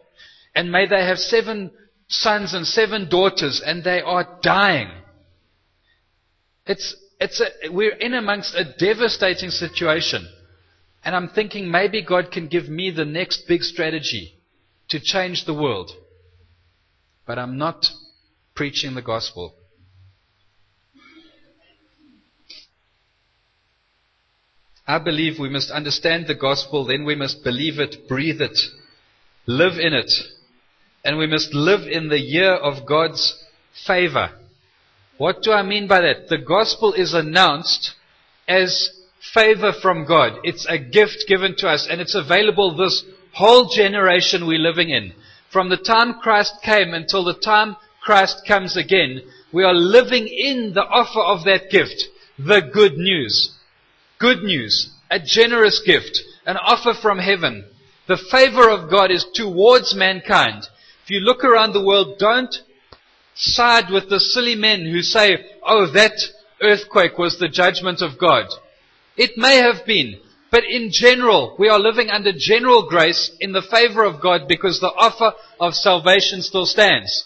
And 0.55 0.71
may 0.71 0.87
they 0.87 1.05
have 1.05 1.19
seven 1.19 1.71
sons 2.07 2.53
and 2.53 2.67
seven 2.67 3.09
daughters 3.09 3.61
and 3.65 3.83
they 3.83 4.01
are 4.01 4.39
dying. 4.41 4.89
It's, 6.65 6.95
it's 7.19 7.41
a, 7.41 7.69
we're 7.69 7.95
in 7.95 8.13
amongst 8.13 8.55
a 8.55 8.65
devastating 8.77 9.49
situation. 9.49 10.27
And 11.05 11.15
I'm 11.15 11.29
thinking 11.29 11.69
maybe 11.69 12.01
God 12.01 12.31
can 12.31 12.47
give 12.47 12.69
me 12.69 12.91
the 12.91 13.05
next 13.05 13.47
big 13.47 13.63
strategy 13.63 14.35
to 14.89 14.99
change 14.99 15.45
the 15.45 15.53
world. 15.53 15.91
But 17.25 17.37
I'm 17.39 17.57
not 17.57 17.85
preaching 18.55 18.95
the 18.95 19.01
gospel. 19.01 19.55
I 24.85 24.99
believe 24.99 25.39
we 25.39 25.49
must 25.49 25.71
understand 25.71 26.27
the 26.27 26.35
gospel, 26.35 26.85
then 26.85 27.05
we 27.05 27.15
must 27.15 27.43
believe 27.43 27.79
it, 27.79 28.07
breathe 28.07 28.41
it, 28.41 28.57
live 29.45 29.79
in 29.79 29.93
it, 29.93 30.11
and 31.05 31.17
we 31.17 31.25
must 31.25 31.53
live 31.53 31.87
in 31.87 32.09
the 32.09 32.19
year 32.19 32.53
of 32.53 32.85
God's 32.85 33.41
favor. 33.87 34.31
What 35.17 35.41
do 35.41 35.53
I 35.53 35.63
mean 35.63 35.87
by 35.87 36.01
that? 36.01 36.27
The 36.27 36.37
gospel 36.37 36.93
is 36.93 37.13
announced 37.13 37.93
as 38.47 38.89
favor 39.33 39.71
from 39.71 40.05
God. 40.05 40.39
It's 40.43 40.65
a 40.67 40.77
gift 40.77 41.25
given 41.27 41.55
to 41.57 41.69
us, 41.69 41.87
and 41.89 42.01
it's 42.01 42.15
available 42.15 42.75
this 42.75 43.03
whole 43.33 43.69
generation 43.69 44.45
we're 44.45 44.59
living 44.59 44.89
in. 44.89 45.13
From 45.51 45.69
the 45.69 45.77
time 45.77 46.19
Christ 46.19 46.55
came 46.63 46.93
until 46.93 47.23
the 47.23 47.33
time 47.33 47.75
Christ 48.01 48.45
comes 48.47 48.75
again, 48.75 49.21
we 49.51 49.63
are 49.63 49.73
living 49.73 50.27
in 50.27 50.73
the 50.73 50.83
offer 50.83 51.21
of 51.21 51.45
that 51.45 51.69
gift, 51.69 52.05
the 52.37 52.61
good 52.73 52.97
news. 52.97 53.57
Good 54.19 54.43
news, 54.43 54.89
a 55.09 55.19
generous 55.19 55.81
gift, 55.85 56.21
an 56.45 56.57
offer 56.57 56.93
from 56.93 57.19
heaven. 57.19 57.65
The 58.07 58.17
favor 58.17 58.69
of 58.69 58.89
God 58.89 59.11
is 59.11 59.25
towards 59.33 59.95
mankind. 59.95 60.67
If 61.03 61.11
you 61.11 61.19
look 61.19 61.43
around 61.43 61.73
the 61.73 61.85
world, 61.85 62.17
don't 62.19 62.53
side 63.35 63.89
with 63.89 64.09
the 64.09 64.19
silly 64.19 64.55
men 64.55 64.85
who 64.85 65.01
say, 65.01 65.45
oh, 65.65 65.87
that 65.91 66.13
earthquake 66.61 67.17
was 67.17 67.39
the 67.39 67.47
judgment 67.47 68.01
of 68.01 68.17
God. 68.17 68.45
It 69.15 69.37
may 69.37 69.57
have 69.57 69.85
been, 69.85 70.19
but 70.51 70.63
in 70.63 70.91
general, 70.91 71.55
we 71.59 71.69
are 71.69 71.79
living 71.79 72.09
under 72.09 72.31
general 72.31 72.87
grace 72.87 73.31
in 73.39 73.53
the 73.53 73.61
favor 73.61 74.03
of 74.03 74.21
God 74.21 74.47
because 74.47 74.79
the 74.79 74.91
offer 74.91 75.33
of 75.59 75.75
salvation 75.75 76.41
still 76.41 76.65
stands. 76.65 77.25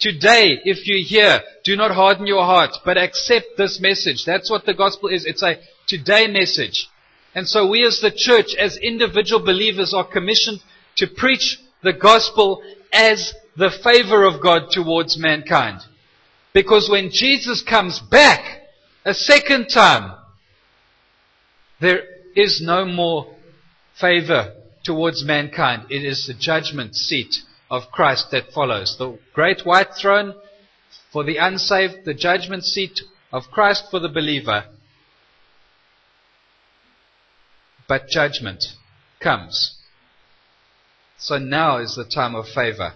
Today, 0.00 0.60
if 0.64 0.86
you 0.86 1.04
hear, 1.04 1.40
do 1.64 1.76
not 1.76 1.90
harden 1.90 2.26
your 2.26 2.44
heart, 2.44 2.70
but 2.84 2.96
accept 2.96 3.56
this 3.56 3.80
message. 3.80 4.24
That's 4.24 4.50
what 4.50 4.64
the 4.64 4.74
gospel 4.74 5.08
is. 5.08 5.24
It's 5.24 5.42
a 5.42 5.58
today 5.86 6.28
message. 6.28 6.88
And 7.34 7.48
so 7.48 7.66
we 7.66 7.84
as 7.86 8.00
the 8.00 8.10
church, 8.10 8.54
as 8.54 8.76
individual 8.76 9.44
believers, 9.44 9.92
are 9.92 10.04
commissioned 10.04 10.60
to 10.96 11.06
preach 11.06 11.58
the 11.82 11.92
gospel 11.92 12.62
as 12.92 13.34
the 13.56 13.70
favor 13.70 14.24
of 14.24 14.40
God 14.40 14.70
towards 14.70 15.18
mankind. 15.18 15.80
Because 16.52 16.88
when 16.88 17.10
Jesus 17.10 17.62
comes 17.62 17.98
back 17.98 18.62
a 19.04 19.14
second 19.14 19.68
time, 19.68 20.16
there 21.80 22.02
is 22.34 22.60
no 22.60 22.84
more 22.84 23.34
favor 24.00 24.54
towards 24.84 25.24
mankind. 25.24 25.86
It 25.90 26.04
is 26.04 26.26
the 26.26 26.34
judgment 26.34 26.94
seat 26.94 27.36
of 27.70 27.90
Christ 27.92 28.30
that 28.30 28.52
follows. 28.52 28.96
The 28.98 29.18
great 29.34 29.62
white 29.64 29.94
throne 29.94 30.34
for 31.12 31.24
the 31.24 31.36
unsaved, 31.36 32.04
the 32.04 32.14
judgment 32.14 32.64
seat 32.64 33.00
of 33.32 33.50
Christ 33.50 33.84
for 33.90 34.00
the 34.00 34.08
believer. 34.08 34.64
But 37.86 38.08
judgment 38.08 38.64
comes. 39.20 39.76
So 41.18 41.38
now 41.38 41.78
is 41.78 41.96
the 41.96 42.04
time 42.04 42.34
of 42.34 42.48
favor. 42.48 42.94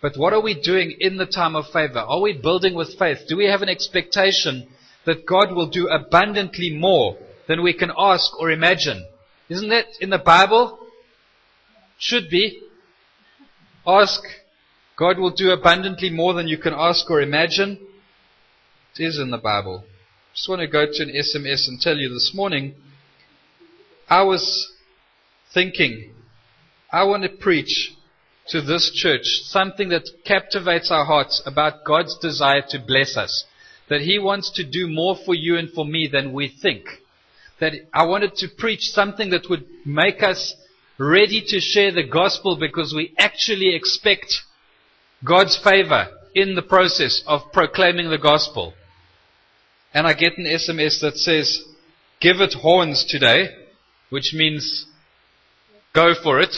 But 0.00 0.16
what 0.16 0.32
are 0.32 0.40
we 0.40 0.54
doing 0.54 0.96
in 1.00 1.16
the 1.16 1.26
time 1.26 1.56
of 1.56 1.66
favor? 1.72 1.98
Are 1.98 2.20
we 2.20 2.32
building 2.32 2.74
with 2.74 2.98
faith? 2.98 3.18
Do 3.26 3.36
we 3.36 3.46
have 3.46 3.62
an 3.62 3.68
expectation 3.68 4.68
that 5.06 5.26
God 5.26 5.52
will 5.52 5.68
do 5.68 5.88
abundantly 5.88 6.70
more 6.70 7.16
than 7.48 7.62
we 7.62 7.72
can 7.72 7.90
ask 7.96 8.38
or 8.38 8.50
imagine? 8.50 9.06
Isn't 9.48 9.70
that 9.70 9.86
in 10.00 10.10
the 10.10 10.18
Bible? 10.18 10.78
Should 11.98 12.30
be. 12.30 12.62
Ask. 13.86 14.22
God 14.96 15.18
will 15.18 15.30
do 15.30 15.50
abundantly 15.50 16.10
more 16.10 16.34
than 16.34 16.46
you 16.46 16.58
can 16.58 16.74
ask 16.74 17.10
or 17.10 17.20
imagine. 17.20 17.78
It 18.96 19.04
is 19.04 19.18
in 19.18 19.30
the 19.30 19.38
Bible. 19.38 19.84
Just 20.34 20.48
want 20.48 20.60
to 20.60 20.68
go 20.68 20.86
to 20.86 21.02
an 21.02 21.10
SMS 21.10 21.66
and 21.66 21.80
tell 21.80 21.96
you 21.96 22.08
this 22.08 22.32
morning, 22.34 22.74
I 24.08 24.22
was 24.22 24.72
thinking, 25.52 26.12
I 26.92 27.04
want 27.04 27.22
to 27.22 27.28
preach 27.28 27.92
to 28.48 28.60
this 28.60 28.90
church 28.94 29.24
something 29.44 29.88
that 29.90 30.08
captivates 30.24 30.90
our 30.90 31.04
hearts 31.04 31.42
about 31.46 31.84
God's 31.84 32.16
desire 32.18 32.62
to 32.68 32.78
bless 32.78 33.16
us. 33.16 33.44
That 33.88 34.02
He 34.02 34.18
wants 34.18 34.50
to 34.52 34.64
do 34.64 34.88
more 34.88 35.16
for 35.16 35.34
you 35.34 35.56
and 35.56 35.70
for 35.70 35.84
me 35.84 36.08
than 36.10 36.32
we 36.32 36.48
think. 36.48 36.84
That 37.60 37.72
I 37.92 38.06
wanted 38.06 38.34
to 38.36 38.48
preach 38.48 38.90
something 38.92 39.30
that 39.30 39.48
would 39.50 39.64
make 39.84 40.22
us 40.22 40.54
ready 40.98 41.42
to 41.46 41.60
share 41.60 41.92
the 41.92 42.06
gospel 42.06 42.56
because 42.56 42.92
we 42.94 43.14
actually 43.18 43.74
expect 43.74 44.42
God's 45.24 45.56
favor 45.56 46.08
in 46.34 46.54
the 46.54 46.62
process 46.62 47.22
of 47.26 47.52
proclaiming 47.52 48.10
the 48.10 48.18
gospel. 48.18 48.74
And 49.94 50.06
I 50.06 50.12
get 50.12 50.38
an 50.38 50.44
SMS 50.44 51.00
that 51.00 51.16
says, 51.16 51.64
give 52.20 52.40
it 52.40 52.54
horns 52.54 53.04
today, 53.08 53.48
which 54.10 54.34
means 54.34 54.86
go 55.94 56.14
for 56.14 56.40
it. 56.40 56.54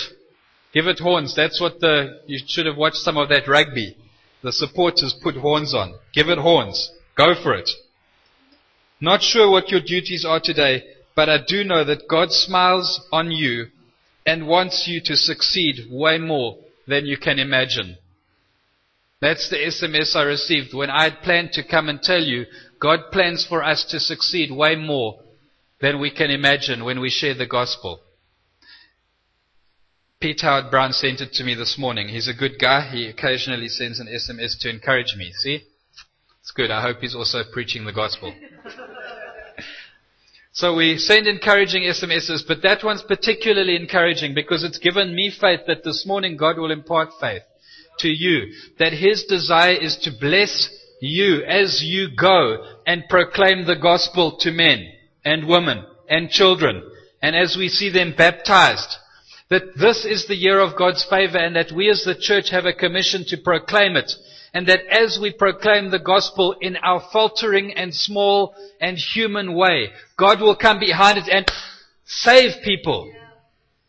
Give 0.73 0.87
it 0.87 0.99
horns. 0.99 1.35
That's 1.35 1.61
what 1.61 1.81
the, 1.81 2.21
you 2.27 2.39
should 2.47 2.67
have 2.67 2.77
watched 2.77 2.97
some 2.97 3.17
of 3.17 3.29
that 3.29 3.49
rugby. 3.49 3.97
The 4.43 4.53
supporters 4.53 5.15
put 5.23 5.37
horns 5.37 5.75
on. 5.75 5.95
Give 6.15 6.29
it 6.29 6.39
horns. 6.39 6.91
Go 7.17 7.35
for 7.43 7.55
it. 7.55 7.69
Not 9.01 9.23
sure 9.23 9.51
what 9.51 9.71
your 9.71 9.81
duties 9.81 10.25
are 10.25 10.41
today, 10.41 10.85
but 11.17 11.29
I 11.29 11.39
do 11.47 11.65
know 11.65 11.85
that 11.85 12.09
God 12.09 12.33
smiles 12.33 13.01
on 13.11 13.31
you 13.31 13.67
and 14.27 14.47
wants 14.47 14.87
you 14.87 15.01
to 15.05 15.17
succeed 15.17 15.87
way 15.91 16.19
more 16.19 16.59
than 16.87 17.07
you 17.07 17.17
can 17.17 17.39
imagine. 17.39 17.97
That's 19.21 19.49
the 19.51 19.57
SMS 19.57 20.17
I 20.17 20.23
received 20.23 20.75
when 20.75 20.91
I 20.91 21.05
had 21.05 21.23
planned 21.23 21.53
to 21.53 21.67
come 21.67 21.89
and 21.89 22.01
tell 22.01 22.23
you 22.23 22.47
God 22.79 23.11
plans 23.13 23.47
for 23.47 23.63
us 23.63 23.85
to 23.91 24.01
succeed 24.01 24.51
way 24.51 24.77
more 24.77 25.21
than 25.81 26.01
we 26.01 26.11
can 26.11 26.31
imagine 26.31 26.85
when 26.85 27.01
we 27.01 27.11
share 27.11 27.35
the 27.35 27.47
gospel. 27.47 28.01
Pete 30.21 30.43
Howard 30.43 30.71
Brown 30.71 30.93
sent 30.93 31.23
it 31.23 31.33
to 31.33 31.45
me 31.45 31.55
this 31.55 31.79
morning. 31.79 32.09
He's 32.09 32.29
a 32.29 32.35
good 32.35 32.59
guy. 32.59 32.91
He 32.91 33.07
occasionally 33.07 33.69
sends 33.69 34.01
an 34.01 34.07
SMS 34.07 34.59
to 34.61 34.69
encourage 34.69 35.15
me. 35.17 35.33
See? 35.33 35.63
It's 36.43 36.51
good. 36.51 36.71
I 36.71 36.83
hope 36.83 36.99
he's 37.01 37.15
also 37.15 37.43
preaching 37.51 37.85
the 37.85 37.93
gospel. 37.93 38.35
So 40.53 40.75
we 40.75 40.99
send 40.99 41.27
encouraging 41.27 41.85
SMSs, 41.85 42.47
but 42.47 42.63
that 42.63 42.83
one's 42.83 43.03
particularly 43.03 43.77
encouraging 43.77 44.35
because 44.35 44.65
it's 44.65 44.79
given 44.79 45.15
me 45.15 45.31
faith 45.31 45.61
that 45.67 45.85
this 45.85 46.05
morning 46.05 46.37
God 46.37 46.59
will 46.59 46.73
impart 46.73 47.11
faith 47.21 47.43
to 48.01 48.09
you. 48.09 48.53
That 48.79 48.93
His 48.93 49.25
desire 49.25 49.75
is 49.75 49.97
to 49.99 50.11
bless 50.11 50.69
you 51.01 51.43
as 51.45 51.83
you 51.83 52.09
go 52.17 52.65
and 52.87 53.05
proclaim 53.09 53.65
the 53.65 53.77
gospel 53.77 54.39
to 54.39 54.51
men 54.51 54.93
and 55.25 55.47
women 55.47 55.85
and 56.09 56.29
children. 56.31 56.83
And 57.23 57.37
as 57.37 57.57
we 57.57 57.69
see 57.69 57.91
them 57.91 58.15
baptized, 58.17 58.97
that 59.51 59.79
this 59.79 60.05
is 60.05 60.27
the 60.27 60.37
year 60.37 60.59
of 60.59 60.77
God's 60.77 61.05
favor 61.05 61.39
and 61.39 61.55
that 61.57 61.73
we 61.73 61.89
as 61.91 62.05
the 62.05 62.15
church 62.15 62.51
have 62.51 62.67
a 62.67 62.73
commission 62.73 63.25
to 63.29 63.37
proclaim 63.37 63.97
it. 63.97 64.13
And 64.53 64.67
that 64.67 64.81
as 64.91 65.19
we 65.21 65.33
proclaim 65.33 65.91
the 65.91 65.99
gospel 65.99 66.57
in 66.61 66.77
our 66.77 67.01
faltering 67.13 67.73
and 67.75 67.95
small 67.95 68.55
and 68.81 68.97
human 68.97 69.55
way, 69.55 69.91
God 70.17 70.41
will 70.41 70.57
come 70.57 70.81
behind 70.81 71.19
it 71.19 71.29
and 71.29 71.47
save 72.05 72.63
people 72.65 73.13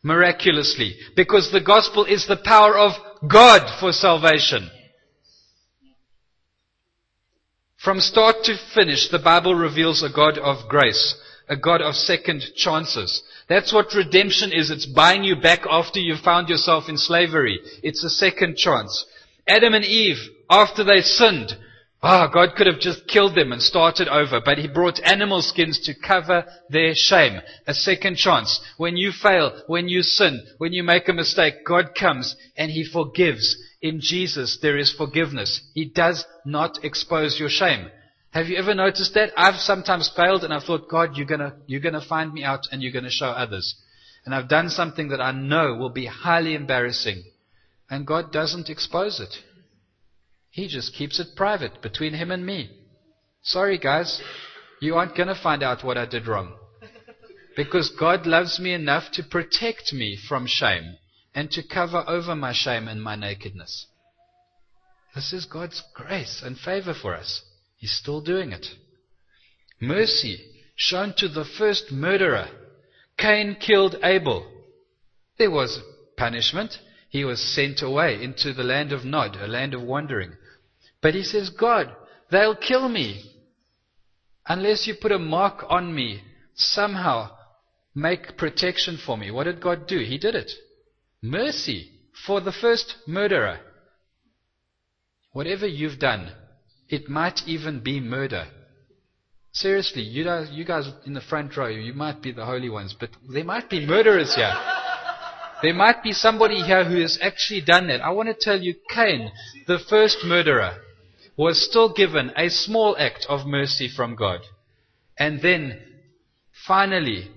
miraculously. 0.03 0.95
Because 1.15 1.51
the 1.51 1.61
gospel 1.61 2.05
is 2.05 2.27
the 2.27 2.37
power 2.37 2.77
of 2.77 2.91
God 3.27 3.79
for 3.79 3.91
salvation. 3.91 4.69
From 7.77 7.99
start 7.99 8.43
to 8.43 8.57
finish, 8.75 9.09
the 9.09 9.17
Bible 9.17 9.55
reveals 9.55 10.03
a 10.03 10.09
God 10.09 10.37
of 10.37 10.69
grace, 10.69 11.15
a 11.49 11.57
God 11.57 11.81
of 11.81 11.95
second 11.95 12.43
chances. 12.55 13.23
That's 13.49 13.73
what 13.73 13.95
redemption 13.95 14.51
is. 14.51 14.69
It's 14.69 14.85
buying 14.85 15.23
you 15.23 15.35
back 15.35 15.61
after 15.67 15.99
you 15.99 16.15
found 16.15 16.47
yourself 16.47 16.89
in 16.89 16.97
slavery. 16.97 17.59
It's 17.81 18.03
a 18.03 18.09
second 18.09 18.55
chance. 18.55 19.05
Adam 19.47 19.73
and 19.73 19.83
Eve, 19.83 20.19
after 20.51 20.83
they 20.83 21.01
sinned, 21.01 21.53
Ah, 22.03 22.27
oh, 22.27 22.33
God 22.33 22.55
could 22.55 22.65
have 22.65 22.79
just 22.79 23.07
killed 23.07 23.35
them 23.35 23.51
and 23.51 23.61
started 23.61 24.07
over, 24.07 24.41
but 24.43 24.57
He 24.57 24.67
brought 24.67 24.99
animal 25.03 25.43
skins 25.43 25.79
to 25.81 25.93
cover 25.93 26.45
their 26.67 26.95
shame. 26.95 27.39
A 27.67 27.75
second 27.75 28.17
chance. 28.17 28.59
When 28.77 28.97
you 28.97 29.11
fail, 29.11 29.61
when 29.67 29.87
you 29.87 30.01
sin, 30.01 30.43
when 30.57 30.73
you 30.73 30.81
make 30.81 31.07
a 31.07 31.13
mistake, 31.13 31.63
God 31.63 31.93
comes 31.93 32.35
and 32.57 32.71
He 32.71 32.83
forgives. 32.83 33.55
In 33.83 33.99
Jesus, 34.01 34.57
there 34.61 34.79
is 34.79 34.91
forgiveness. 34.91 35.61
He 35.75 35.85
does 35.85 36.25
not 36.43 36.83
expose 36.83 37.39
your 37.39 37.49
shame. 37.49 37.91
Have 38.31 38.47
you 38.47 38.57
ever 38.57 38.73
noticed 38.73 39.13
that? 39.13 39.31
I've 39.37 39.59
sometimes 39.59 40.09
failed 40.15 40.43
and 40.43 40.53
I've 40.53 40.63
thought, 40.63 40.89
God, 40.89 41.17
you're 41.17 41.27
gonna, 41.27 41.55
you're 41.67 41.81
gonna 41.81 42.01
find 42.01 42.33
me 42.33 42.43
out 42.43 42.67
and 42.71 42.81
you're 42.81 42.93
gonna 42.93 43.11
show 43.11 43.27
others. 43.27 43.75
And 44.25 44.33
I've 44.33 44.49
done 44.49 44.69
something 44.69 45.09
that 45.09 45.21
I 45.21 45.31
know 45.31 45.75
will 45.75 45.89
be 45.89 46.07
highly 46.07 46.55
embarrassing. 46.55 47.23
And 47.91 48.07
God 48.07 48.31
doesn't 48.31 48.69
expose 48.69 49.19
it. 49.19 49.35
He 50.51 50.67
just 50.67 50.93
keeps 50.93 51.19
it 51.19 51.35
private 51.35 51.81
between 51.81 52.13
him 52.13 52.29
and 52.29 52.45
me. 52.45 52.69
Sorry, 53.41 53.77
guys. 53.77 54.21
You 54.81 54.95
aren't 54.95 55.15
going 55.15 55.27
to 55.27 55.35
find 55.35 55.63
out 55.63 55.83
what 55.83 55.97
I 55.97 56.05
did 56.05 56.27
wrong. 56.27 56.53
Because 57.55 57.89
God 57.99 58.25
loves 58.25 58.59
me 58.59 58.73
enough 58.73 59.11
to 59.13 59.23
protect 59.23 59.93
me 59.93 60.17
from 60.27 60.47
shame 60.47 60.97
and 61.33 61.49
to 61.51 61.63
cover 61.63 62.03
over 62.07 62.35
my 62.35 62.53
shame 62.53 62.87
and 62.87 63.01
my 63.01 63.15
nakedness. 63.15 63.87
This 65.15 65.33
is 65.33 65.45
God's 65.45 65.83
grace 65.93 66.41
and 66.43 66.57
favor 66.57 66.93
for 66.93 67.15
us. 67.15 67.41
He's 67.77 67.91
still 67.91 68.21
doing 68.21 68.51
it. 68.51 68.65
Mercy 69.79 70.39
shown 70.75 71.13
to 71.17 71.27
the 71.27 71.45
first 71.45 71.91
murderer. 71.91 72.47
Cain 73.17 73.57
killed 73.59 73.95
Abel. 74.03 74.47
There 75.37 75.51
was 75.51 75.79
punishment. 76.17 76.77
He 77.09 77.25
was 77.25 77.41
sent 77.41 77.81
away 77.81 78.23
into 78.23 78.53
the 78.53 78.63
land 78.63 78.91
of 78.93 79.03
Nod, 79.03 79.35
a 79.35 79.47
land 79.47 79.73
of 79.73 79.81
wandering. 79.81 80.37
But 81.01 81.15
he 81.15 81.23
says, 81.23 81.49
God, 81.49 81.95
they'll 82.29 82.55
kill 82.55 82.87
me. 82.87 83.23
Unless 84.47 84.87
you 84.87 84.95
put 84.99 85.11
a 85.11 85.19
mark 85.19 85.63
on 85.69 85.93
me, 85.93 86.21
somehow 86.55 87.31
make 87.95 88.37
protection 88.37 88.97
for 89.03 89.17
me. 89.17 89.31
What 89.31 89.45
did 89.45 89.61
God 89.61 89.87
do? 89.87 89.99
He 89.99 90.17
did 90.17 90.35
it. 90.35 90.51
Mercy 91.21 91.91
for 92.25 92.41
the 92.41 92.51
first 92.51 92.95
murderer. 93.07 93.59
Whatever 95.33 95.67
you've 95.67 95.99
done, 95.99 96.31
it 96.89 97.09
might 97.09 97.41
even 97.47 97.81
be 97.81 97.99
murder. 97.99 98.47
Seriously, 99.53 100.01
you 100.01 100.23
guys, 100.23 100.49
you 100.51 100.65
guys 100.65 100.89
in 101.05 101.13
the 101.13 101.21
front 101.21 101.55
row, 101.57 101.67
you 101.67 101.93
might 101.93 102.21
be 102.21 102.31
the 102.31 102.45
holy 102.45 102.69
ones, 102.69 102.95
but 102.97 103.09
there 103.29 103.43
might 103.43 103.69
be 103.69 103.85
murderers 103.85 104.35
here. 104.35 104.53
There 105.61 105.73
might 105.73 106.01
be 106.01 106.13
somebody 106.13 106.61
here 106.61 106.83
who 106.83 106.99
has 107.01 107.19
actually 107.21 107.61
done 107.61 107.87
that. 107.87 108.01
I 108.01 108.09
want 108.09 108.29
to 108.29 108.33
tell 108.33 108.59
you, 108.59 108.75
Cain, 108.89 109.31
the 109.67 109.77
first 109.89 110.19
murderer, 110.25 110.77
was 111.37 111.63
still 111.67 111.93
given 111.93 112.31
a 112.35 112.49
small 112.49 112.95
act 112.97 113.25
of 113.29 113.45
mercy 113.45 113.87
from 113.87 114.15
God. 114.15 114.41
And 115.17 115.41
then, 115.41 115.79
finally, 116.67 117.29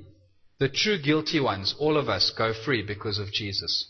the 0.59 0.69
true 0.69 0.99
guilty 1.01 1.41
ones, 1.41 1.75
all 1.79 1.97
of 1.97 2.09
us, 2.09 2.33
go 2.37 2.53
free 2.53 2.83
because 2.83 3.19
of 3.19 3.33
Jesus. 3.33 3.89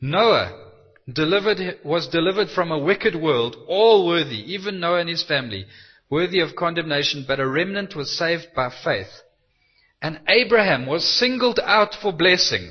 Noah 0.00 0.72
delivered, 1.12 1.78
was 1.84 2.08
delivered 2.08 2.48
from 2.50 2.70
a 2.70 2.78
wicked 2.78 3.14
world, 3.14 3.56
all 3.66 4.06
worthy, 4.06 4.52
even 4.52 4.80
Noah 4.80 5.00
and 5.00 5.08
his 5.08 5.22
family, 5.22 5.66
worthy 6.10 6.40
of 6.40 6.56
condemnation, 6.56 7.24
but 7.26 7.40
a 7.40 7.48
remnant 7.48 7.96
was 7.96 8.16
saved 8.16 8.48
by 8.54 8.70
faith. 8.84 9.22
And 10.02 10.20
Abraham 10.28 10.86
was 10.86 11.04
singled 11.04 11.58
out 11.62 11.94
for 11.94 12.12
blessing. 12.12 12.70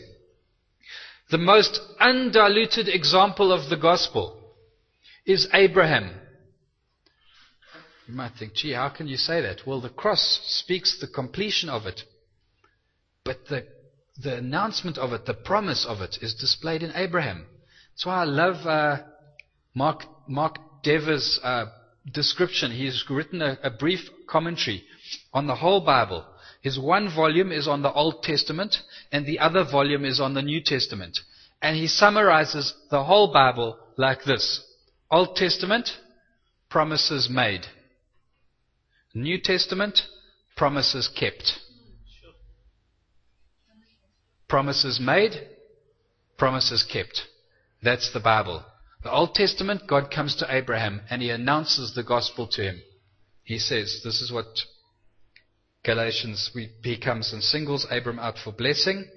The 1.32 1.38
most 1.38 1.80
undiluted 2.00 2.88
example 2.88 3.52
of 3.52 3.70
the 3.70 3.78
gospel 3.78 4.45
is 5.26 5.48
Abraham. 5.54 6.12
You 8.08 8.14
might 8.14 8.34
think, 8.38 8.54
gee, 8.54 8.74
how 8.74 8.90
can 8.90 9.08
you 9.08 9.18
say 9.18 9.42
that? 9.42 9.66
Well, 9.66 9.82
the 9.82 9.90
cross 9.90 10.42
speaks 10.46 11.00
the 11.00 11.08
completion 11.08 11.70
of 11.70 11.88
it. 11.88 12.02
But 13.24 13.40
the, 13.50 13.66
the 14.22 14.38
announcement 14.38 15.00
of 15.00 15.12
it, 15.14 15.26
the 15.26 15.34
promise 15.34 15.86
of 15.88 16.02
it, 16.02 16.18
is 16.22 16.36
displayed 16.36 16.84
in 16.84 16.92
Abraham. 16.94 17.48
That's 17.94 18.06
why 18.06 18.22
I 18.22 18.26
love 18.26 18.68
uh, 18.68 19.04
Mark, 19.74 20.04
Mark 20.28 20.58
Dever's 20.84 21.40
uh, 21.44 21.66
description. 22.14 22.72
He's 22.72 23.04
written 23.10 23.42
a, 23.42 23.58
a 23.64 23.72
brief 23.72 24.02
commentary 24.28 24.84
on 25.34 25.48
the 25.48 25.56
whole 25.56 25.82
Bible. 25.82 26.24
His 26.62 26.80
one 26.80 27.14
volume 27.14 27.52
is 27.52 27.68
on 27.68 27.82
the 27.82 27.92
Old 27.92 28.22
Testament, 28.22 28.76
and 29.12 29.26
the 29.26 29.40
other 29.40 29.64
volume 29.64 30.06
is 30.06 30.20
on 30.20 30.36
the 30.36 30.42
New 30.44 30.62
Testament. 30.64 31.18
And 31.62 31.76
he 31.76 31.88
summarizes 31.88 32.76
the 32.92 33.04
whole 33.04 33.34
Bible 33.34 33.80
like 33.98 34.24
this 34.24 34.64
Old 35.12 35.36
Testament, 35.36 35.90
promises 36.70 37.30
made. 37.30 37.66
New 39.14 39.40
Testament, 39.40 40.02
promises 40.58 41.08
kept. 41.08 41.60
Promises 44.48 45.00
made, 45.00 45.34
promises 46.38 46.84
kept. 46.84 47.22
That's 47.82 48.12
the 48.12 48.20
Bible. 48.20 48.64
The 49.04 49.12
Old 49.12 49.36
Testament, 49.36 49.84
God 49.88 50.10
comes 50.10 50.36
to 50.38 50.48
Abraham 50.50 51.02
and 51.10 51.22
he 51.22 51.30
announces 51.30 51.94
the 51.94 52.04
gospel 52.04 52.48
to 52.54 52.64
him. 52.64 52.82
He 53.44 53.60
says, 53.60 54.02
This 54.04 54.22
is 54.22 54.32
what 54.32 54.48
Galatians, 55.84 56.52
he 56.84 56.98
comes 56.98 57.32
and 57.32 57.44
singles 57.44 57.86
Abram 57.92 58.18
out 58.18 58.40
for 58.44 58.52
blessing. 58.52 59.08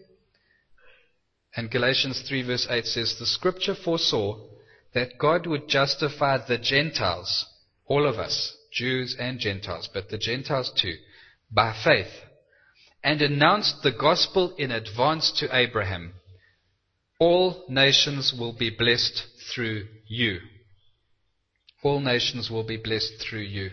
And 1.57 1.71
Galatians 1.71 2.23
3 2.29 2.43
verse 2.43 2.67
8 2.69 2.85
says, 2.85 3.17
The 3.19 3.25
scripture 3.27 3.75
foresaw 3.75 4.47
that 4.95 5.19
God 5.19 5.47
would 5.47 5.69
justify 5.69 6.39
the 6.39 6.59
Gentiles, 6.59 7.47
all 7.87 8.07
of 8.07 8.17
us, 8.17 8.57
Jews 8.73 9.17
and 9.19 9.39
Gentiles, 9.39 9.89
but 9.93 10.09
the 10.09 10.19
Gentiles 10.19 10.73
too, 10.81 10.95
by 11.51 11.75
faith, 11.85 12.13
and 13.03 13.23
announced 13.23 13.83
the 13.83 13.93
gospel 13.93 14.55
in 14.57 14.71
advance 14.71 15.33
to 15.41 15.57
Abraham. 15.57 16.15
All 17.19 17.65
nations 17.69 18.35
will 18.39 18.53
be 18.53 18.71
blessed 18.71 19.25
through 19.55 19.87
you. 20.07 20.39
All 21.83 22.01
nations 22.01 22.51
will 22.51 22.65
be 22.65 22.77
blessed 22.77 23.25
through 23.29 23.43
you. 23.43 23.71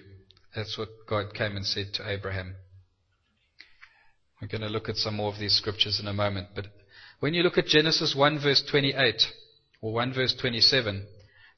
That's 0.55 0.77
what 0.77 0.89
God 1.07 1.33
came 1.33 1.55
and 1.55 1.65
said 1.65 1.87
to 1.95 2.09
Abraham. 2.09 2.55
We're 4.41 4.47
going 4.47 4.61
to 4.61 4.67
look 4.67 4.89
at 4.89 4.95
some 4.95 5.15
more 5.15 5.31
of 5.31 5.39
these 5.39 5.55
scriptures 5.55 5.99
in 5.99 6.07
a 6.07 6.13
moment. 6.13 6.49
But 6.55 6.67
when 7.19 7.33
you 7.33 7.43
look 7.43 7.57
at 7.57 7.65
Genesis 7.65 8.15
1 8.15 8.39
verse 8.41 8.63
28, 8.69 9.21
or 9.81 9.93
1 9.93 10.13
verse 10.13 10.35
27, 10.39 11.05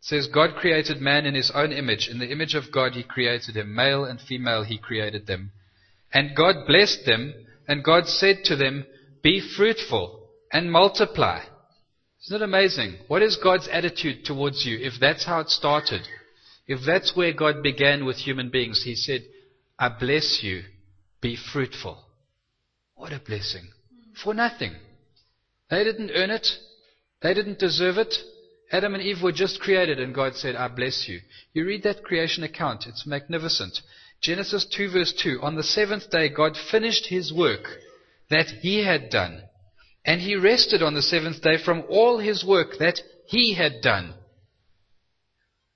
says, 0.02 0.28
God 0.28 0.56
created 0.56 1.02
man 1.02 1.26
in 1.26 1.36
his 1.36 1.52
own 1.54 1.72
image. 1.72 2.08
In 2.10 2.20
the 2.20 2.32
image 2.32 2.54
of 2.56 2.72
God 2.72 2.94
he 2.94 3.04
created 3.04 3.56
him. 3.56 3.74
Male 3.74 4.06
and 4.06 4.20
female 4.22 4.64
he 4.64 4.78
created 4.78 5.28
them. 5.28 5.52
And 6.14 6.36
God 6.36 6.68
blessed 6.68 7.06
them, 7.06 7.34
and 7.68 7.84
God 7.84 8.08
said 8.08 8.44
to 8.46 8.56
them, 8.56 8.86
Be 9.22 9.42
fruitful 9.56 10.30
and 10.52 10.72
multiply. 10.72 11.42
Isn't 12.26 12.42
it 12.42 12.46
amazing? 12.46 12.98
What 13.08 13.22
is 13.22 13.38
God's 13.42 13.68
attitude 13.68 14.26
towards 14.26 14.66
you 14.66 14.78
if 14.80 14.94
that's 15.00 15.26
how 15.26 15.42
it 15.42 15.50
started? 15.50 16.02
If 16.68 16.80
that's 16.86 17.16
where 17.16 17.34
God 17.34 17.64
began 17.64 18.06
with 18.06 18.18
human 18.18 18.50
beings, 18.50 18.82
He 18.84 18.96
said, 18.96 19.24
I 19.80 19.90
bless 19.90 20.40
you, 20.42 20.64
be 21.22 21.36
fruitful. 21.36 21.98
What 22.96 23.14
a 23.14 23.20
blessing. 23.20 23.68
For 24.24 24.34
nothing. 24.34 24.74
They 25.70 25.84
didn't 25.84 26.12
earn 26.14 26.32
it. 26.32 26.48
They 27.22 27.34
didn't 27.34 27.60
deserve 27.60 27.98
it. 27.98 28.14
Adam 28.72 28.94
and 28.94 29.04
Eve 29.04 29.22
were 29.24 29.32
just 29.32 29.60
created, 29.62 30.00
and 30.00 30.14
God 30.14 30.36
said, 30.36 30.56
I 30.56 30.68
bless 30.68 31.08
you. 31.08 31.20
You 31.54 31.66
read 31.66 31.84
that 31.84 32.04
creation 32.04 32.44
account, 32.44 32.86
it's 32.86 33.08
magnificent. 33.08 33.80
Genesis 34.22 34.66
2, 34.66 34.92
verse 34.92 35.14
2 35.14 35.40
On 35.42 35.56
the 35.56 35.64
seventh 35.64 36.10
day, 36.10 36.30
God 36.30 36.58
finished 36.58 37.08
his 37.08 37.32
work 37.32 37.64
that 38.30 38.48
he 38.48 38.84
had 38.84 39.10
done, 39.10 39.44
and 40.06 40.22
he 40.22 40.36
rested 40.36 40.84
on 40.84 40.96
the 40.96 41.02
seventh 41.02 41.42
day 41.42 41.58
from 41.58 41.84
all 41.90 42.20
his 42.20 42.44
work 42.44 42.78
that 42.80 43.00
he 43.28 43.54
had 43.54 43.82
done. 43.82 44.14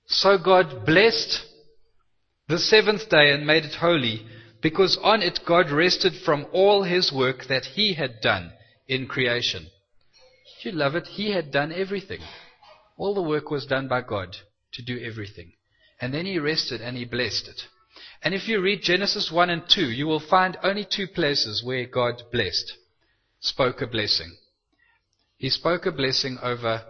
So 0.06 0.36
God 0.36 0.84
blessed 0.84 1.40
the 2.48 2.58
seventh 2.58 3.08
day 3.08 3.30
and 3.30 3.46
made 3.46 3.64
it 3.64 3.76
holy, 3.76 4.26
because 4.60 4.98
on 5.02 5.22
it 5.22 5.40
God 5.46 5.70
rested 5.70 6.14
from 6.24 6.46
all 6.52 6.82
his 6.82 7.10
work 7.12 7.46
that 7.48 7.64
he 7.64 7.94
had 7.94 8.20
done 8.20 8.52
in 8.86 9.06
creation. 9.06 9.68
Do 10.62 10.68
you 10.68 10.76
love 10.76 10.94
it? 10.94 11.08
He 11.08 11.32
had 11.32 11.50
done 11.50 11.72
everything. 11.72 12.20
All 12.96 13.14
the 13.14 13.22
work 13.22 13.50
was 13.50 13.66
done 13.66 13.88
by 13.88 14.02
God 14.02 14.36
to 14.72 14.82
do 14.82 15.02
everything. 15.02 15.52
And 16.00 16.14
then 16.14 16.24
he 16.24 16.38
rested 16.38 16.80
and 16.80 16.96
he 16.96 17.04
blessed 17.04 17.48
it. 17.48 17.62
And 18.22 18.34
if 18.34 18.46
you 18.46 18.60
read 18.60 18.82
Genesis 18.82 19.32
1 19.32 19.50
and 19.50 19.62
2, 19.68 19.90
you 19.90 20.06
will 20.06 20.20
find 20.20 20.56
only 20.62 20.86
two 20.88 21.08
places 21.08 21.64
where 21.64 21.86
God 21.86 22.22
blessed, 22.30 22.74
spoke 23.40 23.82
a 23.82 23.86
blessing. 23.86 24.36
He 25.36 25.50
spoke 25.50 25.86
a 25.86 25.92
blessing 25.92 26.38
over 26.40 26.82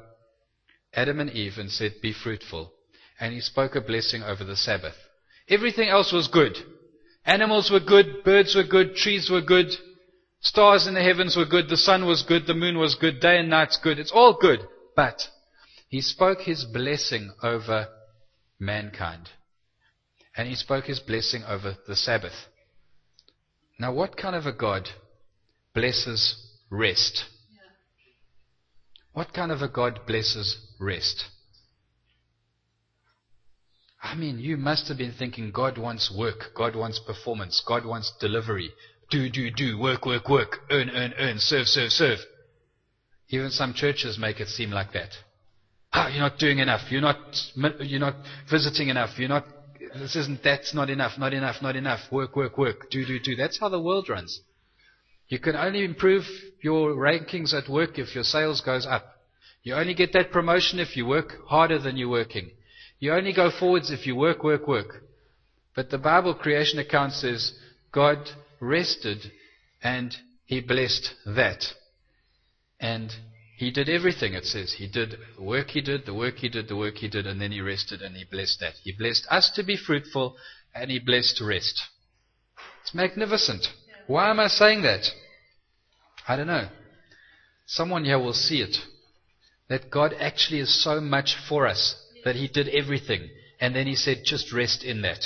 Adam 0.93 1.21
and 1.21 1.31
Eve 1.31 1.55
and 1.57 1.71
said, 1.71 1.95
Be 2.03 2.13
fruitful. 2.13 2.73
And 3.19 3.33
he 3.33 3.41
spoke 3.41 3.75
a 3.75 3.81
blessing 3.81 4.23
over 4.23 4.45
the 4.45 4.57
Sabbath. 4.57 4.97
Everything 5.49 5.89
else 5.89 6.13
was 6.13 6.29
good. 6.29 6.59
Animals 7.25 7.71
were 7.71 7.81
good, 7.81 8.25
birds 8.25 8.55
were 8.55 8.65
good, 8.65 8.97
trees 8.97 9.31
were 9.31 9.41
good, 9.41 9.71
Stars 10.43 10.89
in 10.89 10.95
the 10.95 11.03
heavens 11.03 11.37
were 11.37 11.47
good, 11.47 11.69
the 11.69 11.77
sun 11.77 12.05
was 12.05 12.25
good, 12.25 12.47
the 12.47 12.55
moon 12.55 12.77
was 12.77 12.97
good, 12.97 13.21
day 13.21 13.39
and 13.39 13.49
night's 13.49 13.79
good. 13.79 13.99
It's 13.99 14.11
all 14.11 14.37
good. 14.41 14.61
But 14.97 15.23
he 15.89 16.01
spoke 16.01 16.41
his 16.41 16.65
blessing 16.65 17.33
over 17.43 17.87
mankind. 18.59 19.29
And 20.37 20.49
he 20.49 20.57
spoke 20.57 20.87
his 20.87 20.99
blessing 20.99 21.45
over 21.45 21.77
the 21.87 21.95
Sabbath. 21.95 22.49
Now, 23.79 23.93
what 23.93 24.17
kind 24.17 24.35
of 24.35 24.47
a 24.47 24.53
God 24.53 24.89
blesses 25.75 26.35
rest? 26.71 27.25
What 29.13 29.33
kind 29.33 29.53
of 29.53 29.63
a 29.63 29.69
God 29.69 30.01
blesses 30.07 30.57
rest? 30.81 31.25
I 34.03 34.17
mean, 34.17 34.41
you 34.41 34.57
must 34.57 34.89
have 34.89 34.99
been 34.99 35.13
thinking 35.17 35.53
God 35.53 35.79
wants 35.79 36.13
work, 36.17 36.53
God 36.57 36.75
wants 36.75 36.99
performance, 36.99 37.63
God 37.67 37.87
wants 37.87 38.13
delivery. 38.19 38.71
Do, 39.11 39.29
do, 39.29 39.51
do, 39.51 39.79
work, 39.79 40.07
work, 40.07 40.29
work, 40.29 40.59
earn, 40.71 40.91
earn, 40.91 41.12
earn, 41.19 41.38
serve, 41.38 41.67
serve, 41.67 41.91
serve. 41.91 42.19
Even 43.29 43.51
some 43.51 43.75
churches 43.75 44.19
make 44.19 44.41
it 44.41 44.49
seem 44.49 44.71
like 44.71 44.93
that. 44.93 45.11
Ah, 45.93 46.09
you're 46.09 46.21
not 46.21 46.38
doing 46.38 46.59
enough. 46.59 46.91
You're 46.91 47.03
not, 47.03 47.17
you're 47.81 48.01
not 48.01 48.17
visiting 48.51 48.88
enough. 48.88 49.19
You're 49.19 49.29
not, 49.29 49.45
this 49.95 50.17
isn't, 50.17 50.43
that's 50.43 50.75
not 50.75 50.88
enough, 50.88 51.19
not 51.19 51.35
enough, 51.35 51.57
not 51.61 51.77
enough. 51.77 52.01
Work, 52.11 52.37
work, 52.37 52.57
work. 52.57 52.91
Do, 52.91 53.05
do, 53.05 53.19
do. 53.21 53.37
That's 53.37 53.59
how 53.59 53.69
the 53.69 53.81
world 53.81 54.09
runs. 54.09 54.41
You 55.29 55.38
can 55.38 55.57
only 55.57 55.85
improve 55.85 56.25
your 56.62 56.95
rankings 56.95 57.55
at 57.55 57.69
work 57.69 57.99
if 57.99 58.15
your 58.15 58.25
sales 58.25 58.61
goes 58.61 58.87
up. 58.87 59.05
You 59.62 59.75
only 59.75 59.95
get 59.95 60.12
that 60.12 60.31
promotion 60.33 60.79
if 60.79 60.97
you 60.97 61.07
work 61.07 61.35
harder 61.47 61.79
than 61.79 61.97
you're 61.97 62.09
working. 62.09 62.51
You 62.99 63.12
only 63.12 63.33
go 63.33 63.51
forwards 63.51 63.91
if 63.91 64.07
you 64.07 64.15
work, 64.15 64.45
work, 64.45 64.67
work. 64.69 65.03
But 65.75 65.91
the 65.91 65.99
Bible 65.99 66.35
creation 66.35 66.79
account 66.79 67.15
says 67.15 67.53
God 67.93 68.19
rested 68.62 69.33
and 69.83 70.14
he 70.46 70.61
blessed 70.61 71.12
that. 71.27 71.64
And 72.81 73.12
he 73.57 73.70
did 73.70 73.88
everything, 73.88 74.35
it 74.35 74.44
says. 74.44 74.72
He 74.72 74.88
did 74.88 75.16
the 75.37 75.42
work 75.42 75.70
he 75.70 75.81
did, 75.81 76.07
the 76.07 76.14
work 76.14 76.37
he 76.37 76.48
did, 76.48 76.68
the 76.68 76.77
work 76.77 76.94
he 76.94 77.09
did, 77.09 77.27
and 77.27 77.40
then 77.40 77.53
he 77.53 77.61
rested 77.61 78.01
and 78.01 78.16
he 78.16 78.25
blessed 78.25 78.61
that. 78.61 78.75
He 78.83 78.92
blessed 78.92 79.27
us 79.31 79.51
to 79.57 79.64
be 79.64 79.77
fruitful 79.77 80.37
and 80.75 80.90
he 80.90 80.98
blessed 80.98 81.40
rest. 81.44 81.81
It's 82.83 82.94
magnificent. 82.94 83.66
Why 84.07 84.31
am 84.31 84.40
I 84.40 84.46
saying 84.46 84.83
that? 84.83 85.07
I 86.27 86.37
don't 86.37 86.46
know. 86.46 86.68
Someone 87.66 88.05
here 88.05 88.18
will 88.18 88.33
see 88.33 88.62
it. 88.62 88.77
That 89.68 89.90
God 89.90 90.14
actually 90.18 90.61
is 90.61 90.83
so 90.83 91.01
much 91.01 91.37
for 91.48 91.66
us 91.66 91.96
that 92.25 92.37
he 92.37 92.48
did 92.48 92.68
everything. 92.68 93.29
And 93.61 93.75
then 93.75 93.87
he 93.87 93.94
said, 93.94 94.22
just 94.25 94.53
rest 94.53 94.85
in 94.85 95.03
that. 95.03 95.25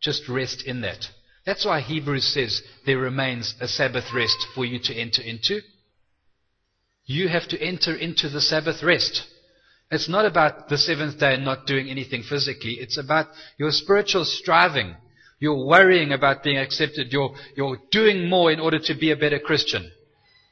Just 0.00 0.28
rest 0.28 0.64
in 0.64 0.80
that. 0.82 1.08
That's 1.48 1.64
why 1.64 1.80
Hebrews 1.80 2.34
says 2.34 2.60
there 2.84 2.98
remains 2.98 3.54
a 3.58 3.66
Sabbath 3.66 4.12
rest 4.14 4.36
for 4.54 4.66
you 4.66 4.78
to 4.80 4.94
enter 4.94 5.22
into. 5.22 5.62
You 7.06 7.28
have 7.28 7.48
to 7.48 7.58
enter 7.58 7.94
into 7.94 8.28
the 8.28 8.42
Sabbath 8.42 8.82
rest. 8.82 9.26
It's 9.90 10.10
not 10.10 10.26
about 10.26 10.68
the 10.68 10.76
seventh 10.76 11.18
day 11.18 11.32
and 11.32 11.46
not 11.46 11.66
doing 11.66 11.88
anything 11.88 12.22
physically. 12.22 12.72
It's 12.72 12.98
about 12.98 13.28
your 13.56 13.70
spiritual 13.70 14.26
striving. 14.26 14.94
You're 15.38 15.64
worrying 15.64 16.12
about 16.12 16.42
being 16.42 16.58
accepted. 16.58 17.14
You're, 17.14 17.34
you're 17.56 17.78
doing 17.90 18.28
more 18.28 18.52
in 18.52 18.60
order 18.60 18.80
to 18.80 18.94
be 18.94 19.10
a 19.10 19.16
better 19.16 19.38
Christian. 19.38 19.90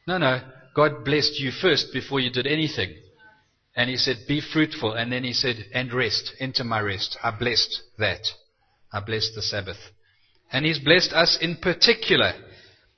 No, 0.07 0.17
no. 0.17 0.41
God 0.75 1.05
blessed 1.05 1.39
you 1.39 1.51
first 1.51 1.93
before 1.93 2.21
you 2.21 2.31
did 2.31 2.47
anything. 2.47 2.95
And 3.77 3.91
He 3.91 3.99
said, 3.99 4.21
be 4.27 4.41
fruitful. 4.41 4.95
And 4.95 5.13
then 5.13 5.25
He 5.25 5.35
said, 5.35 5.57
and 5.75 5.93
rest. 5.93 6.33
Enter 6.41 6.65
my 6.65 6.81
rest. 6.81 7.19
I 7.23 7.33
blessed 7.33 7.83
that. 7.99 8.27
I 8.91 9.01
blessed 9.01 9.35
the 9.35 9.43
Sabbath. 9.43 9.77
And 10.53 10.65
He's 10.65 10.79
blessed 10.79 11.13
us 11.13 11.39
in 11.41 11.57
particular. 11.57 12.33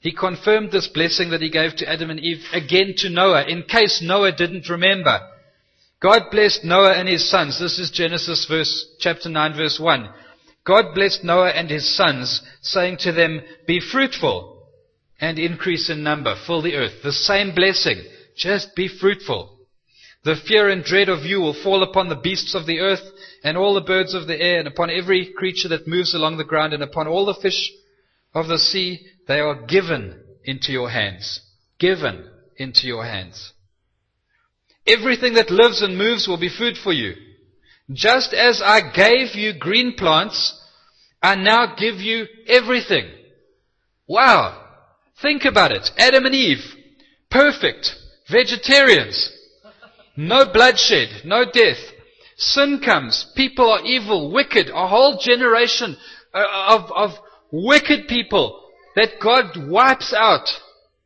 He 0.01 0.13
confirmed 0.13 0.71
this 0.71 0.89
blessing 0.89 1.31
that 1.31 1.43
He 1.43 1.51
gave 1.51 1.77
to 1.77 1.89
Adam 1.89 2.11
and 2.11 2.21
Eve 2.21 2.45
again 2.53 2.95
to 2.99 3.11
Noah, 3.11 3.45
in 3.49 3.65
case 3.65 4.01
Noah 4.03 4.33
didn't 4.33 4.69
remember. 4.69 5.21
God 6.01 6.31
blessed 6.31 6.65
Noah 6.65 6.93
and 6.93 7.09
his 7.09 7.29
sons. 7.29 7.59
This 7.59 7.79
is 7.79 7.91
Genesis 7.91 8.47
verse, 8.49 8.87
chapter 9.01 9.29
9 9.29 9.57
verse 9.57 9.81
1. 9.81 10.09
God 10.65 10.95
blessed 10.95 11.25
Noah 11.25 11.51
and 11.51 11.69
his 11.69 11.97
sons, 11.97 12.41
saying 12.63 12.99
to 13.01 13.13
them, 13.13 13.41
Be 13.67 13.81
fruitful 13.81 14.63
and 15.21 15.39
increase 15.39 15.91
in 15.91 16.05
number, 16.05 16.37
fill 16.47 16.63
the 16.63 16.77
earth. 16.77 17.03
The 17.03 17.13
same 17.13 17.53
blessing. 17.53 18.01
Just 18.37 18.77
be 18.77 18.87
fruitful. 18.87 19.58
The 20.29 20.37
fear 20.37 20.69
and 20.69 20.85
dread 20.85 21.09
of 21.09 21.25
you 21.25 21.41
will 21.41 21.55
fall 21.55 21.83
upon 21.83 22.11
the 22.11 22.15
beasts 22.15 22.55
of 22.55 22.67
the 22.67 22.81
earth 22.81 23.01
and 23.43 23.57
all 23.57 23.73
the 23.73 23.81
birds 23.81 24.13
of 24.13 24.27
the 24.27 24.39
air 24.39 24.59
and 24.59 24.69
upon 24.69 24.91
every 24.91 25.33
creature 25.33 25.69
that 25.69 25.89
moves 25.89 26.13
along 26.13 26.37
the 26.37 26.45
ground 26.45 26.75
and 26.75 26.83
upon 26.83 27.09
all 27.09 27.25
the 27.25 27.33
fish 27.33 27.73
of 28.35 28.47
the 28.47 28.59
sea. 28.59 29.07
They 29.27 29.41
are 29.41 29.65
given 29.65 30.23
into 30.45 30.71
your 30.71 30.91
hands. 30.91 31.41
Given 31.79 32.29
into 32.59 32.87
your 32.87 33.07
hands. 33.07 33.55
Everything 34.87 35.33
that 35.33 35.51
lives 35.51 35.81
and 35.81 35.97
moves 35.97 36.29
will 36.29 36.37
be 36.37 36.51
food 36.51 36.77
for 36.77 36.93
you. 36.93 37.15
Just 37.91 38.35
as 38.35 38.61
I 38.61 38.83
gave 38.83 39.35
you 39.35 39.55
green 39.59 39.95
plants, 39.95 40.63
I 41.23 41.37
now 41.37 41.75
give 41.75 42.03
you 42.03 42.27
everything. 42.47 43.11
Wow. 44.07 44.63
Think 45.23 45.47
about 45.47 45.73
it. 45.73 45.91
Adam 45.97 46.27
and 46.27 46.35
Eve, 46.35 46.75
perfect, 47.31 47.95
vegetarians, 48.31 49.33
no 50.19 50.53
bloodshed, 50.53 51.25
no 51.25 51.45
death. 51.45 51.79
Sin 52.37 52.81
comes. 52.85 53.31
People 53.37 53.71
are 53.71 53.85
evil, 53.85 54.33
wicked. 54.33 54.69
A 54.69 54.89
whole 54.89 55.17
generation 55.17 55.97
uh, 56.35 56.45
of, 56.71 56.91
of 56.91 57.11
wicked 57.53 58.09
people 58.09 58.61
that 58.97 59.21
God 59.23 59.57
wipes 59.69 60.13
out 60.13 60.49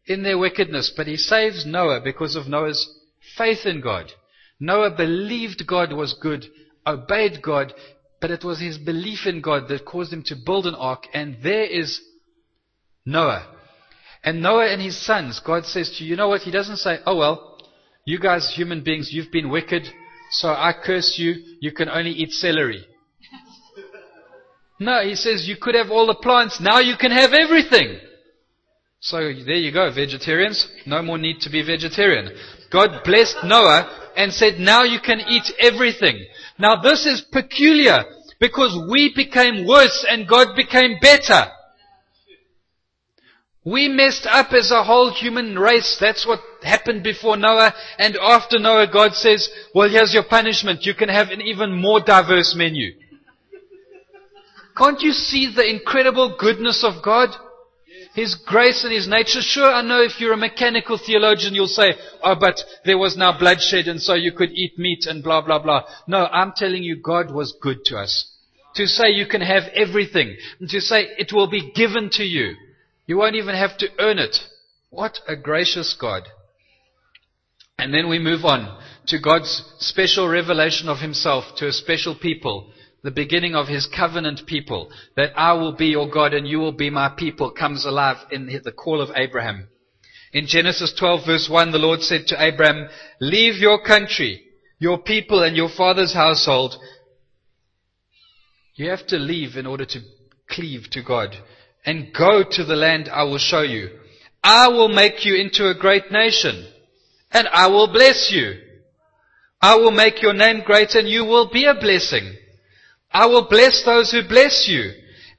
in 0.07 0.23
their 0.23 0.39
wickedness. 0.39 0.93
But 0.97 1.09
He 1.09 1.19
saves 1.19 1.67
Noah 1.67 2.01
because 2.01 2.37
of 2.37 2.49
Noah's 2.49 2.89
faith 3.37 3.67
in 3.67 3.83
God. 3.83 4.11
Noah 4.59 4.93
believed 4.97 5.67
God 5.67 5.93
was 5.93 6.15
good, 6.15 6.47
obeyed 6.87 7.43
God, 7.43 7.75
but 8.19 8.31
it 8.31 8.45
was 8.45 8.61
his 8.61 8.79
belief 8.79 9.27
in 9.27 9.43
God 9.43 9.69
that 9.69 9.85
caused 9.85 10.13
him 10.13 10.23
to 10.23 10.37
build 10.37 10.67
an 10.67 10.75
ark. 10.75 11.05
And 11.13 11.37
there 11.43 11.65
is 11.65 12.01
Noah. 13.05 13.47
And 14.25 14.41
Noah 14.41 14.69
and 14.69 14.81
his 14.81 14.97
sons, 14.97 15.41
God 15.41 15.67
says 15.67 15.91
to 15.99 16.05
you, 16.05 16.11
you 16.11 16.17
know 16.17 16.29
what? 16.29 16.43
He 16.43 16.51
doesn't 16.51 16.77
say, 16.77 17.01
oh 17.05 17.17
well, 17.17 17.52
you 18.05 18.19
guys, 18.19 18.53
human 18.55 18.83
beings, 18.83 19.13
you've 19.13 19.31
been 19.31 19.49
wicked, 19.49 19.89
so 20.31 20.49
I 20.49 20.73
curse 20.85 21.19
you, 21.19 21.35
you 21.61 21.73
can 21.73 21.89
only 21.89 22.11
eat 22.11 22.33
celery. 22.33 22.85
No, 24.81 25.03
he 25.05 25.15
says 25.15 25.47
you 25.47 25.57
could 25.61 25.75
have 25.75 25.91
all 25.91 26.07
the 26.07 26.15
plants, 26.15 26.61
now 26.61 26.81
you 26.81 26.97
can 26.97 27.13
have 27.13 27.33
everything. 27.33 27.99
So 29.01 29.19
there 29.19 29.57
you 29.57 29.73
go, 29.73 29.91
vegetarians. 29.93 30.69
No 30.87 31.03
more 31.03 31.19
need 31.19 31.41
to 31.41 31.51
be 31.51 31.63
vegetarian. 31.63 32.37
God 32.71 33.03
blessed 33.05 33.37
Noah 33.45 34.11
and 34.17 34.33
said, 34.33 34.61
now 34.61 34.85
you 34.85 35.01
can 35.01 35.21
eat 35.29 35.53
everything. 35.59 36.25
Now 36.59 36.81
this 36.81 37.05
is 37.05 37.21
peculiar 37.21 38.05
because 38.39 38.77
we 38.91 39.13
became 39.15 39.67
worse 39.67 40.07
and 40.09 40.29
God 40.29 40.55
became 40.55 40.99
better. 41.01 41.51
We 43.65 43.89
messed 43.89 44.27
up 44.27 44.53
as 44.53 44.73
a 44.73 44.83
whole 44.83 45.13
human 45.13 45.57
race. 45.57 45.97
That's 46.01 46.27
what 46.27 46.41
happened 46.63 47.05
before 47.05 47.37
Noah. 47.37 47.73
And 47.97 48.17
after 48.17 48.59
Noah, 48.59 48.89
God 48.93 49.15
says, 49.15 49.49
well, 49.73 49.89
here's 49.89 50.13
your 50.13 50.25
punishment. 50.25 50.85
You 50.85 50.95
can 50.95 51.09
have 51.09 51.31
an 51.31 51.41
even 51.41 51.71
more 51.71 52.01
diverse 52.01 52.55
menu. 52.57 52.93
Can't 54.77 55.01
you 55.01 55.13
see 55.13 55.53
the 55.55 55.69
incredible 55.69 56.37
goodness 56.39 56.83
of 56.83 57.05
God? 57.05 57.29
His 58.15 58.35
grace 58.35 58.83
and 58.85 58.93
His 58.93 59.07
nature. 59.07 59.41
Sure, 59.41 59.71
I 59.71 59.81
know 59.83 60.03
if 60.03 60.21
you're 60.21 60.33
a 60.33 60.37
mechanical 60.37 60.99
theologian, 60.99 61.55
you'll 61.55 61.67
say, 61.67 61.95
oh, 62.23 62.35
but 62.35 62.61
there 62.85 62.99
was 62.99 63.17
now 63.17 63.39
bloodshed 63.39 63.87
and 63.87 64.03
so 64.03 64.15
you 64.15 64.33
could 64.33 64.51
eat 64.51 64.79
meat 64.79 65.07
and 65.07 65.23
blah, 65.23 65.41
blah, 65.41 65.61
blah. 65.61 65.85
No, 66.09 66.27
I'm 66.27 66.53
telling 66.57 66.83
you, 66.83 66.97
God 66.97 67.31
was 67.31 67.57
good 67.63 67.85
to 67.87 67.99
us. 67.99 68.29
To 68.75 68.87
say 68.87 69.11
you 69.11 69.27
can 69.27 69.41
have 69.41 69.65
everything. 69.75 70.37
And 70.59 70.69
to 70.71 70.81
say 70.81 71.09
it 71.17 71.33
will 71.33 71.49
be 71.49 71.71
given 71.73 72.11
to 72.15 72.25
you. 72.25 72.57
You 73.07 73.17
won't 73.17 73.35
even 73.37 73.55
have 73.55 73.77
to 73.79 73.89
earn 73.99 74.19
it. 74.19 74.37
What 74.91 75.19
a 75.27 75.37
gracious 75.37 75.95
God. 75.99 76.29
And 77.79 77.93
then 77.93 78.09
we 78.09 78.19
move 78.19 78.45
on 78.45 78.79
to 79.07 79.19
God's 79.19 79.65
special 79.79 80.29
revelation 80.29 80.89
of 80.89 80.99
Himself 80.99 81.57
to 81.57 81.67
a 81.67 81.73
special 81.73 82.15
people, 82.15 82.73
the 83.03 83.11
beginning 83.11 83.55
of 83.57 83.67
His 83.67 83.87
covenant 83.87 84.47
people, 84.47 84.91
that 85.17 85.33
I 85.37 85.55
will 85.55 85.73
be 85.73 85.87
your 85.87 86.09
God 86.09 86.33
and 86.35 86.47
you 86.47 86.59
will 86.59 86.73
be 86.73 86.91
my 86.91 87.09
people, 87.09 87.51
comes 87.51 87.85
alive 87.85 88.19
in 88.31 88.47
the 88.47 88.73
call 88.73 89.01
of 89.01 89.11
Abraham. 89.17 89.69
In 90.33 90.47
Genesis 90.47 90.95
12 90.97 91.27
verse 91.27 91.49
1, 91.49 91.73
the 91.73 91.79
Lord 91.79 92.03
said 92.03 92.27
to 92.29 92.43
Abraham, 92.43 92.89
leave 93.21 93.57
your 93.57 93.83
country, 93.83 94.43
your 94.79 94.99
people 94.99 95.43
and 95.43 95.57
your 95.57 95.69
father's 95.69 96.15
household. 96.15 96.77
You 98.75 98.91
have 98.91 99.07
to 99.09 99.17
leave 99.17 99.57
in 99.57 99.67
order 99.67 99.85
to 99.87 100.01
cleave 100.49 100.89
to 100.91 101.03
God 101.03 101.37
and 101.85 102.13
go 102.13 102.45
to 102.49 102.65
the 102.65 102.77
land 102.77 103.09
I 103.09 103.25
will 103.25 103.39
show 103.39 103.63
you. 103.63 103.91
I 104.43 104.69
will 104.69 104.89
make 104.89 105.25
you 105.25 105.35
into 105.37 105.69
a 105.69 105.75
great 105.75 106.11
nation 106.11 106.67
and 107.31 107.49
I 107.49 107.69
will 107.69 107.93
bless 107.93 108.31
you. 108.33 108.55
I 109.61 109.77
will 109.77 109.93
make 109.93 110.23
your 110.23 110.35
name 110.35 110.63
great 110.65 110.95
and 110.95 111.09
you 111.09 111.25
will 111.25 111.51
be 111.51 111.65
a 111.67 111.75
blessing. 111.75 112.37
I 113.11 113.27
will 113.27 113.49
bless 113.49 113.85
those 113.85 114.11
who 114.11 114.27
bless 114.27 114.67
you 114.69 114.93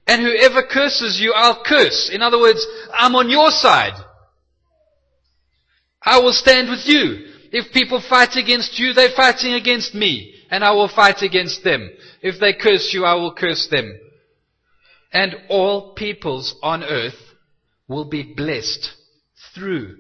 and 0.07 0.21
whoever 0.21 0.63
curses 0.63 1.19
you, 1.19 1.33
I'll 1.33 1.63
curse. 1.63 2.09
In 2.13 2.21
other 2.21 2.39
words, 2.39 2.65
I'm 2.93 3.15
on 3.15 3.29
your 3.29 3.51
side. 3.51 3.93
I 6.01 6.19
will 6.19 6.33
stand 6.33 6.69
with 6.69 6.85
you. 6.85 7.29
If 7.51 7.71
people 7.71 8.01
fight 8.01 8.35
against 8.35 8.79
you, 8.79 8.93
they're 8.93 9.15
fighting 9.15 9.53
against 9.53 9.93
me. 9.93 10.33
and 10.53 10.63
I 10.63 10.71
will 10.71 10.87
fight 10.87 11.23
against 11.23 11.63
them. 11.63 11.89
If 12.21 12.39
they 12.39 12.53
curse 12.53 12.93
you, 12.93 13.05
I 13.05 13.15
will 13.15 13.33
curse 13.33 13.67
them. 13.71 13.99
And 15.13 15.35
all 15.47 15.93
peoples 15.93 16.55
on 16.63 16.83
earth 16.83 17.19
will 17.87 18.05
be 18.05 18.33
blessed 18.35 18.91
through 19.53 19.97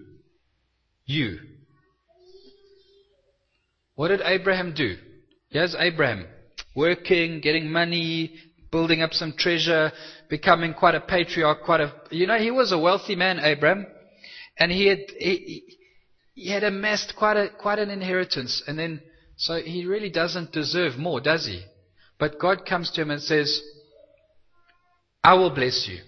you. 1.05 1.37
What 3.95 4.07
did 4.07 4.21
Abraham 4.25 4.73
do? 4.73 4.97
Here's 5.49 5.75
Abraham, 5.75 6.25
working, 6.75 7.41
getting 7.41 7.71
money, 7.71 8.33
building 8.71 9.03
up 9.03 9.13
some 9.13 9.33
treasure, 9.37 9.91
becoming 10.29 10.73
quite 10.73 10.95
a 10.95 10.99
patriarch, 10.99 11.63
quite 11.63 11.79
a, 11.79 11.93
you 12.09 12.25
know, 12.25 12.39
he 12.39 12.49
was 12.49 12.71
a 12.71 12.79
wealthy 12.79 13.15
man, 13.15 13.39
Abraham, 13.39 13.85
and 14.57 14.71
he 14.71 14.87
had, 14.87 14.99
he, 15.19 15.63
he 16.33 16.49
had 16.49 16.63
amassed 16.63 17.15
quite 17.15 17.37
a, 17.37 17.49
quite 17.49 17.77
an 17.77 17.91
inheritance, 17.91 18.63
and 18.67 18.79
then, 18.79 18.99
so 19.37 19.61
he 19.61 19.85
really 19.85 20.09
doesn't 20.09 20.51
deserve 20.51 20.97
more, 20.97 21.21
does 21.21 21.45
he? 21.45 21.63
But 22.17 22.39
God 22.39 22.65
comes 22.65 22.89
to 22.91 23.01
him 23.01 23.11
and 23.11 23.21
says, 23.21 23.61
I 25.23 25.35
will 25.35 25.51
bless 25.51 25.87
you. 25.87 25.99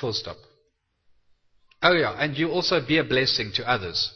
Full 0.00 0.12
stop. 0.12 0.36
Oh 1.82 1.92
yeah, 1.92 2.14
and 2.18 2.36
you 2.36 2.50
also 2.50 2.80
be 2.86 2.98
a 2.98 3.04
blessing 3.04 3.52
to 3.56 3.68
others. 3.68 4.12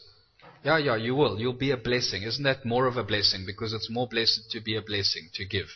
Yeah, 0.63 0.77
yeah, 0.77 0.95
you 0.95 1.15
will. 1.15 1.39
You'll 1.39 1.53
be 1.53 1.71
a 1.71 1.77
blessing. 1.77 2.23
Isn't 2.23 2.43
that 2.43 2.65
more 2.65 2.85
of 2.87 2.97
a 2.97 3.03
blessing? 3.03 3.43
Because 3.45 3.73
it's 3.73 3.89
more 3.89 4.07
blessed 4.07 4.49
to 4.51 4.59
be 4.59 4.75
a 4.75 4.81
blessing, 4.81 5.29
to 5.35 5.45
give, 5.45 5.67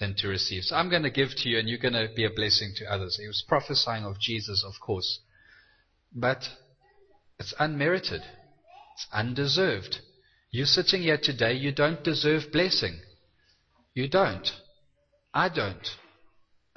than 0.00 0.14
to 0.16 0.28
receive. 0.28 0.64
So 0.64 0.76
I'm 0.76 0.90
going 0.90 1.04
to 1.04 1.10
give 1.10 1.30
to 1.36 1.48
you 1.48 1.58
and 1.58 1.68
you're 1.68 1.78
going 1.78 1.94
to 1.94 2.08
be 2.14 2.24
a 2.24 2.30
blessing 2.30 2.72
to 2.76 2.92
others. 2.92 3.18
He 3.20 3.26
was 3.26 3.44
prophesying 3.46 4.04
of 4.04 4.18
Jesus, 4.18 4.64
of 4.66 4.80
course. 4.80 5.20
But 6.12 6.48
it's 7.38 7.54
unmerited. 7.58 8.22
It's 8.94 9.06
undeserved. 9.12 9.98
You 10.50 10.64
sitting 10.64 11.02
here 11.02 11.18
today, 11.22 11.52
you 11.52 11.70
don't 11.70 12.02
deserve 12.02 12.50
blessing. 12.50 12.98
You 13.94 14.08
don't. 14.08 14.50
I 15.32 15.48
don't. 15.48 15.86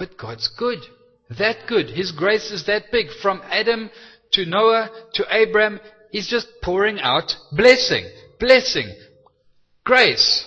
But 0.03 0.17
God's 0.17 0.49
good. 0.49 0.79
That 1.39 1.65
good. 1.65 1.89
His 1.89 2.11
grace 2.11 2.51
is 2.51 2.65
that 2.65 2.91
big. 2.91 3.07
From 3.21 3.41
Adam 3.49 3.89
to 4.33 4.45
Noah 4.45 4.89
to 5.13 5.25
Abraham, 5.29 5.79
He's 6.11 6.27
just 6.27 6.47
pouring 6.61 6.99
out 6.99 7.33
blessing, 7.53 8.05
blessing, 8.37 8.93
grace. 9.85 10.45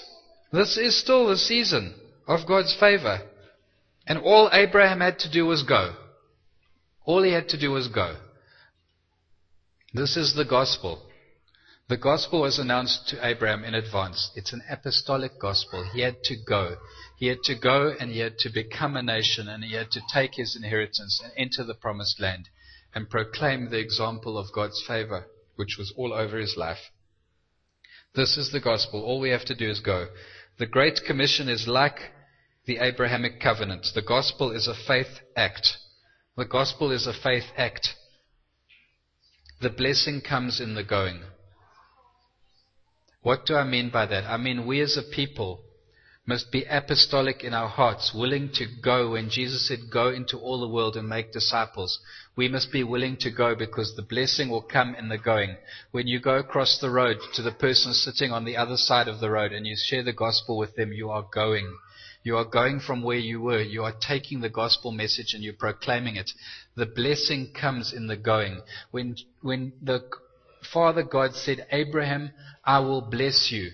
This 0.52 0.76
is 0.76 1.00
still 1.00 1.26
the 1.26 1.38
season 1.38 1.94
of 2.28 2.46
God's 2.46 2.76
favor. 2.78 3.22
And 4.06 4.18
all 4.18 4.50
Abraham 4.52 5.00
had 5.00 5.20
to 5.20 5.32
do 5.32 5.46
was 5.46 5.62
go. 5.62 5.94
All 7.06 7.22
he 7.22 7.32
had 7.32 7.48
to 7.48 7.58
do 7.58 7.70
was 7.70 7.88
go. 7.88 8.14
This 9.94 10.18
is 10.18 10.34
the 10.34 10.44
gospel. 10.44 11.02
The 11.88 11.96
gospel 11.96 12.40
was 12.40 12.58
announced 12.58 13.08
to 13.10 13.24
Abraham 13.24 13.62
in 13.62 13.72
advance. 13.72 14.32
It's 14.34 14.52
an 14.52 14.62
apostolic 14.68 15.38
gospel. 15.38 15.84
He 15.92 16.00
had 16.00 16.20
to 16.24 16.34
go. 16.36 16.78
He 17.16 17.28
had 17.28 17.44
to 17.44 17.54
go 17.54 17.94
and 18.00 18.10
he 18.10 18.18
had 18.18 18.38
to 18.38 18.50
become 18.50 18.96
a 18.96 19.02
nation 19.02 19.46
and 19.46 19.62
he 19.62 19.74
had 19.74 19.92
to 19.92 20.02
take 20.12 20.34
his 20.34 20.56
inheritance 20.56 21.20
and 21.22 21.32
enter 21.36 21.62
the 21.62 21.74
promised 21.74 22.18
land 22.18 22.48
and 22.92 23.08
proclaim 23.08 23.70
the 23.70 23.78
example 23.78 24.36
of 24.36 24.52
God's 24.52 24.82
favor 24.84 25.26
which 25.54 25.76
was 25.78 25.92
all 25.96 26.12
over 26.12 26.38
his 26.38 26.56
life. 26.56 26.90
This 28.16 28.36
is 28.36 28.50
the 28.50 28.60
gospel. 28.60 29.04
All 29.04 29.20
we 29.20 29.30
have 29.30 29.44
to 29.44 29.54
do 29.54 29.70
is 29.70 29.78
go. 29.78 30.08
The 30.58 30.66
Great 30.66 31.02
Commission 31.06 31.48
is 31.48 31.68
like 31.68 32.00
the 32.64 32.78
Abrahamic 32.78 33.40
covenant. 33.40 33.86
The 33.94 34.02
gospel 34.02 34.50
is 34.50 34.66
a 34.66 34.74
faith 34.74 35.20
act. 35.36 35.76
The 36.36 36.46
gospel 36.46 36.90
is 36.90 37.06
a 37.06 37.12
faith 37.12 37.44
act. 37.56 37.94
The 39.60 39.70
blessing 39.70 40.20
comes 40.20 40.60
in 40.60 40.74
the 40.74 40.82
going. 40.82 41.22
What 43.26 43.44
do 43.44 43.56
I 43.56 43.64
mean 43.64 43.90
by 43.90 44.06
that? 44.06 44.22
I 44.22 44.36
mean, 44.36 44.68
we 44.68 44.80
as 44.80 44.96
a 44.96 45.02
people 45.02 45.60
must 46.26 46.52
be 46.52 46.62
apostolic 46.62 47.42
in 47.42 47.54
our 47.54 47.68
hearts, 47.68 48.14
willing 48.14 48.50
to 48.52 48.66
go. 48.80 49.10
When 49.10 49.30
Jesus 49.30 49.66
said, 49.66 49.90
Go 49.90 50.10
into 50.10 50.38
all 50.38 50.60
the 50.60 50.72
world 50.72 50.96
and 50.96 51.08
make 51.08 51.32
disciples, 51.32 51.98
we 52.36 52.46
must 52.46 52.70
be 52.70 52.84
willing 52.84 53.16
to 53.16 53.32
go 53.32 53.56
because 53.56 53.96
the 53.96 54.02
blessing 54.02 54.48
will 54.48 54.62
come 54.62 54.94
in 54.94 55.08
the 55.08 55.18
going. 55.18 55.56
When 55.90 56.06
you 56.06 56.20
go 56.20 56.36
across 56.36 56.78
the 56.78 56.88
road 56.88 57.16
to 57.34 57.42
the 57.42 57.50
person 57.50 57.94
sitting 57.94 58.30
on 58.30 58.44
the 58.44 58.56
other 58.56 58.76
side 58.76 59.08
of 59.08 59.18
the 59.18 59.28
road 59.28 59.50
and 59.50 59.66
you 59.66 59.74
share 59.76 60.04
the 60.04 60.12
gospel 60.12 60.56
with 60.56 60.76
them, 60.76 60.92
you 60.92 61.10
are 61.10 61.26
going. 61.34 61.76
You 62.22 62.36
are 62.36 62.44
going 62.44 62.78
from 62.78 63.02
where 63.02 63.18
you 63.18 63.40
were. 63.40 63.60
You 63.60 63.82
are 63.82 63.94
taking 64.00 64.40
the 64.40 64.50
gospel 64.50 64.92
message 64.92 65.34
and 65.34 65.42
you're 65.42 65.52
proclaiming 65.52 66.14
it. 66.14 66.30
The 66.76 66.86
blessing 66.86 67.54
comes 67.60 67.92
in 67.92 68.06
the 68.06 68.16
going. 68.16 68.60
When, 68.92 69.16
when 69.42 69.72
the 69.82 70.04
Father 70.72 71.02
God 71.02 71.34
said, 71.34 71.66
Abraham, 71.70 72.32
I 72.64 72.80
will 72.80 73.02
bless 73.02 73.50
you. 73.50 73.70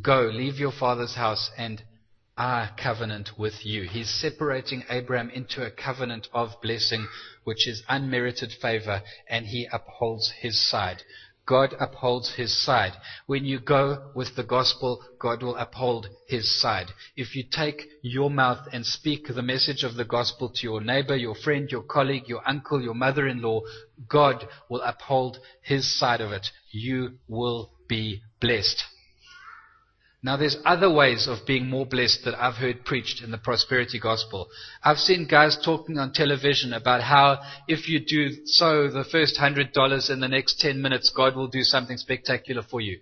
Go, 0.00 0.22
leave 0.22 0.58
your 0.58 0.72
father's 0.72 1.14
house, 1.14 1.50
and 1.56 1.82
I 2.36 2.70
covenant 2.76 3.38
with 3.38 3.64
you. 3.66 3.82
He's 3.82 4.08
separating 4.08 4.84
Abraham 4.88 5.30
into 5.30 5.64
a 5.64 5.70
covenant 5.70 6.28
of 6.32 6.60
blessing, 6.62 7.06
which 7.44 7.66
is 7.68 7.82
unmerited 7.88 8.52
favor, 8.52 9.02
and 9.28 9.46
he 9.46 9.68
upholds 9.70 10.30
his 10.40 10.58
side. 10.60 11.02
God 11.46 11.74
upholds 11.80 12.34
his 12.34 12.64
side. 12.64 12.92
When 13.26 13.44
you 13.44 13.58
go 13.58 14.12
with 14.14 14.36
the 14.36 14.44
gospel, 14.44 15.02
God 15.18 15.42
will 15.42 15.56
uphold 15.56 16.08
his 16.28 16.60
side. 16.60 16.94
If 17.16 17.34
you 17.34 17.44
take 17.50 17.88
your 18.02 18.30
mouth 18.30 18.68
and 18.72 18.86
speak 18.86 19.26
the 19.26 19.42
message 19.42 19.82
of 19.82 19.96
the 19.96 20.04
gospel 20.04 20.50
to 20.50 20.62
your 20.62 20.80
neighbor, 20.80 21.16
your 21.16 21.34
friend, 21.34 21.68
your 21.70 21.82
colleague, 21.82 22.28
your 22.28 22.42
uncle, 22.46 22.80
your 22.80 22.94
mother 22.94 23.26
in 23.26 23.42
law, 23.42 23.62
God 24.08 24.46
will 24.68 24.82
uphold 24.82 25.38
his 25.62 25.98
side 25.98 26.20
of 26.20 26.32
it. 26.32 26.46
You 26.70 27.18
will 27.28 27.70
be 27.88 28.22
blessed. 28.40 28.84
Now 30.24 30.36
there's 30.36 30.56
other 30.64 30.88
ways 30.88 31.26
of 31.26 31.44
being 31.46 31.68
more 31.68 31.84
blessed 31.84 32.24
that 32.24 32.40
I've 32.40 32.54
heard 32.54 32.84
preached 32.84 33.24
in 33.24 33.32
the 33.32 33.38
prosperity 33.38 33.98
gospel. 33.98 34.48
I've 34.82 34.98
seen 34.98 35.26
guys 35.26 35.58
talking 35.64 35.98
on 35.98 36.12
television 36.12 36.72
about 36.72 37.02
how 37.02 37.40
if 37.66 37.88
you 37.88 37.98
do 37.98 38.46
so 38.46 38.88
the 38.88 39.02
first 39.02 39.36
hundred 39.36 39.72
dollars 39.72 40.10
in 40.10 40.20
the 40.20 40.28
next 40.28 40.60
ten 40.60 40.80
minutes, 40.80 41.10
God 41.10 41.34
will 41.34 41.48
do 41.48 41.64
something 41.64 41.96
spectacular 41.96 42.62
for 42.62 42.80
you. 42.80 43.00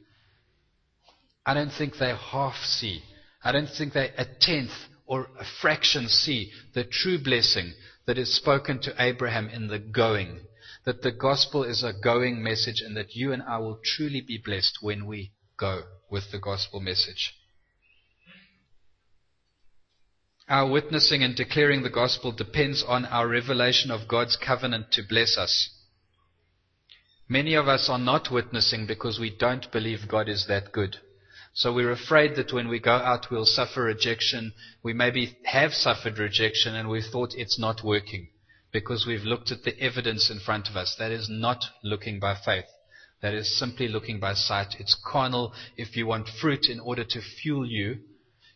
I 1.45 1.53
don't 1.53 1.73
think 1.73 1.99
they 1.99 2.15
half 2.15 2.57
see. 2.65 3.03
I 3.45 3.53
don't 3.53 3.69
think 3.69 3.93
they 3.93 4.13
a 4.17 4.25
tenth 4.25 4.89
or 5.07 5.29
a 5.39 5.45
fraction 5.61 6.09
see 6.09 6.53
the 6.73 6.85
true 6.85 7.19
blessing 7.23 7.75
that 8.07 8.17
is 8.17 8.35
spoken 8.35 8.81
to 8.81 8.95
Abraham 8.99 9.51
in 9.51 9.69
the 9.69 9.79
going. 9.79 10.41
That 10.87 11.03
the 11.03 11.13
gospel 11.13 11.65
is 11.65 11.83
a 11.83 11.93
going 11.93 12.43
message 12.43 12.81
and 12.81 12.97
that 12.97 13.15
you 13.15 13.35
and 13.35 13.43
I 13.43 13.59
will 13.59 13.79
truly 13.85 14.23
be 14.23 14.39
blessed 14.43 14.79
when 14.81 15.05
we 15.05 15.33
go 15.59 15.83
with 16.11 16.31
the 16.33 16.39
gospel 16.39 16.81
message. 16.81 17.35
Our 20.49 20.69
witnessing 20.69 21.23
and 21.23 21.37
declaring 21.37 21.83
the 21.83 21.91
gospel 21.91 22.33
depends 22.33 22.83
on 22.83 23.05
our 23.07 23.29
revelation 23.29 23.93
of 23.93 24.09
God's 24.09 24.37
covenant 24.37 24.91
to 24.93 25.03
bless 25.09 25.39
us. 25.39 25.71
Many 27.29 27.55
of 27.55 27.69
us 27.69 27.89
are 27.89 28.01
not 28.01 28.33
witnessing 28.33 28.87
because 28.87 29.21
we 29.21 29.31
don't 29.31 29.71
believe 29.71 30.09
God 30.09 30.29
is 30.29 30.47
that 30.49 30.73
good. 30.73 30.97
So 31.55 31.73
we're 31.73 31.93
afraid 31.93 32.35
that 32.35 32.53
when 32.53 32.67
we 32.67 32.81
go 32.81 32.95
out, 32.95 33.31
we'll 33.31 33.47
suffer 33.47 33.83
rejection. 33.83 34.53
We 34.83 34.93
maybe 34.93 35.37
have 35.45 35.73
suffered 35.73 36.19
rejection 36.19 36.75
and 36.75 36.89
we've 36.89 37.05
thought 37.05 37.35
it's 37.35 37.59
not 37.59 37.85
working 37.85 38.29
because 38.73 39.07
we've 39.07 39.23
looked 39.23 39.53
at 39.53 39.63
the 39.63 39.79
evidence 39.81 40.31
in 40.31 40.41
front 40.41 40.69
of 40.69 40.77
us. 40.77 40.97
That 40.99 41.13
is 41.13 41.29
not 41.31 41.65
looking 41.85 42.19
by 42.19 42.35
faith. 42.35 42.67
That 43.23 43.35
is 43.35 43.59
simply 43.59 43.89
looking 43.89 44.19
by 44.19 44.35
sight. 44.35 44.77
It's 44.79 44.97
carnal. 45.05 45.53
If 45.77 45.97
you 45.97 46.07
want 46.07 46.29
fruit 46.29 46.69
in 46.69 46.81
order 46.81 47.05
to 47.05 47.21
fuel 47.21 47.67
you, 47.67 47.99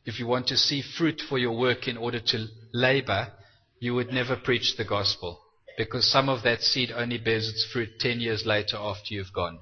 if 0.07 0.19
you 0.19 0.27
want 0.27 0.47
to 0.49 0.57
see 0.57 0.83
fruit 0.83 1.21
for 1.29 1.39
your 1.39 1.57
work 1.57 1.87
in 1.87 1.97
order 1.97 2.21
to 2.21 2.47
labor, 2.73 3.33
you 3.79 3.95
would 3.95 4.13
never 4.13 4.37
preach 4.37 4.77
the 4.77 4.85
gospel. 4.85 5.41
Because 5.77 6.11
some 6.11 6.29
of 6.29 6.43
that 6.45 6.63
seed 6.63 6.91
only 6.93 7.19
bears 7.19 7.49
its 7.49 7.65
fruit 7.73 7.91
10 8.01 8.21
years 8.21 8.47
later 8.47 8.77
after 8.77 9.15
you've 9.15 9.33
gone. 9.33 9.59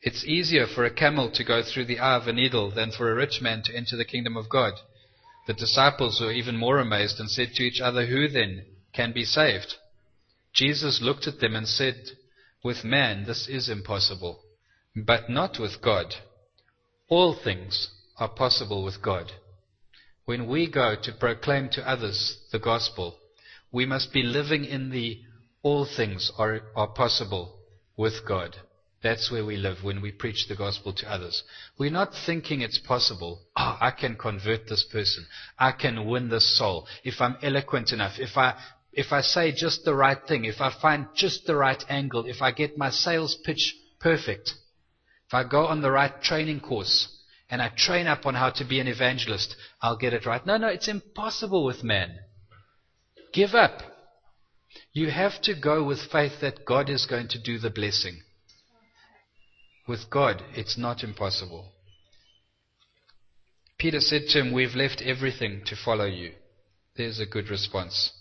It's 0.00 0.24
easier 0.24 0.66
for 0.66 0.84
a 0.84 0.94
camel 0.94 1.30
to 1.32 1.44
go 1.44 1.62
through 1.62 1.86
the 1.86 1.98
eye 1.98 2.16
of 2.16 2.28
a 2.28 2.32
needle 2.32 2.70
than 2.70 2.92
for 2.92 3.10
a 3.10 3.14
rich 3.14 3.40
man 3.40 3.62
to 3.64 3.74
enter 3.74 3.96
the 3.96 4.04
kingdom 4.04 4.36
of 4.36 4.50
God. 4.50 4.74
The 5.46 5.54
disciples 5.54 6.20
were 6.20 6.30
even 6.30 6.56
more 6.56 6.78
amazed 6.78 7.18
and 7.18 7.30
said 7.30 7.54
to 7.54 7.62
each 7.62 7.80
other, 7.80 8.06
Who 8.06 8.28
then 8.28 8.66
can 8.92 9.12
be 9.12 9.24
saved? 9.24 9.76
Jesus 10.54 11.00
looked 11.02 11.26
at 11.26 11.40
them 11.40 11.56
and 11.56 11.66
said, 11.66 11.96
With 12.62 12.84
man 12.84 13.24
this 13.26 13.48
is 13.48 13.68
impossible, 13.68 14.40
but 14.94 15.28
not 15.28 15.58
with 15.58 15.82
God. 15.82 16.14
All 17.08 17.34
things 17.34 17.88
are 18.18 18.28
possible 18.28 18.84
with 18.84 19.02
God. 19.02 19.32
When 20.24 20.46
we 20.46 20.70
go 20.70 20.94
to 21.02 21.12
proclaim 21.12 21.68
to 21.70 21.88
others 21.88 22.38
the 22.52 22.58
gospel, 22.58 23.18
we 23.72 23.84
must 23.84 24.12
be 24.12 24.22
living 24.22 24.64
in 24.64 24.90
the 24.90 25.20
all 25.62 25.84
things 25.84 26.30
are, 26.38 26.60
are 26.76 26.88
possible 26.88 27.58
with 27.96 28.14
God. 28.26 28.56
That's 29.02 29.30
where 29.30 29.44
we 29.44 29.56
live 29.56 29.78
when 29.82 30.00
we 30.00 30.12
preach 30.12 30.46
the 30.48 30.56
gospel 30.56 30.94
to 30.94 31.12
others. 31.12 31.42
We're 31.78 31.90
not 31.90 32.14
thinking 32.24 32.62
it's 32.62 32.78
possible. 32.78 33.42
Oh, 33.56 33.76
I 33.80 33.90
can 33.90 34.16
convert 34.16 34.66
this 34.66 34.86
person. 34.90 35.26
I 35.58 35.72
can 35.72 36.06
win 36.06 36.30
this 36.30 36.56
soul. 36.56 36.86
If 37.02 37.20
I'm 37.20 37.36
eloquent 37.42 37.92
enough, 37.92 38.14
if 38.18 38.36
I 38.36 38.54
if 38.96 39.12
I 39.12 39.20
say 39.20 39.52
just 39.52 39.84
the 39.84 39.94
right 39.94 40.18
thing, 40.26 40.44
if 40.44 40.60
I 40.60 40.70
find 40.70 41.06
just 41.14 41.46
the 41.46 41.56
right 41.56 41.82
angle, 41.88 42.24
if 42.26 42.42
I 42.42 42.50
get 42.52 42.78
my 42.78 42.90
sales 42.90 43.36
pitch 43.44 43.74
perfect, 44.00 44.54
if 45.26 45.34
I 45.34 45.44
go 45.44 45.66
on 45.66 45.82
the 45.82 45.90
right 45.90 46.22
training 46.22 46.60
course 46.60 47.08
and 47.50 47.60
I 47.60 47.70
train 47.76 48.06
up 48.06 48.26
on 48.26 48.34
how 48.34 48.50
to 48.50 48.64
be 48.64 48.80
an 48.80 48.88
evangelist, 48.88 49.56
I'll 49.82 49.96
get 49.96 50.12
it 50.12 50.26
right. 50.26 50.44
No, 50.46 50.56
no, 50.56 50.68
it's 50.68 50.88
impossible 50.88 51.64
with 51.64 51.82
man. 51.82 52.18
Give 53.32 53.54
up. 53.54 53.82
You 54.92 55.10
have 55.10 55.40
to 55.42 55.54
go 55.54 55.82
with 55.82 56.00
faith 56.00 56.40
that 56.40 56.64
God 56.64 56.88
is 56.88 57.06
going 57.06 57.28
to 57.28 57.42
do 57.42 57.58
the 57.58 57.70
blessing. 57.70 58.22
With 59.86 60.08
God, 60.08 60.42
it's 60.54 60.78
not 60.78 61.02
impossible. 61.02 61.72
Peter 63.78 64.00
said 64.00 64.22
to 64.28 64.40
him, 64.40 64.52
We've 64.52 64.74
left 64.74 65.02
everything 65.02 65.62
to 65.66 65.76
follow 65.76 66.06
you. 66.06 66.32
There's 66.96 67.18
a 67.18 67.26
good 67.26 67.50
response. 67.50 68.12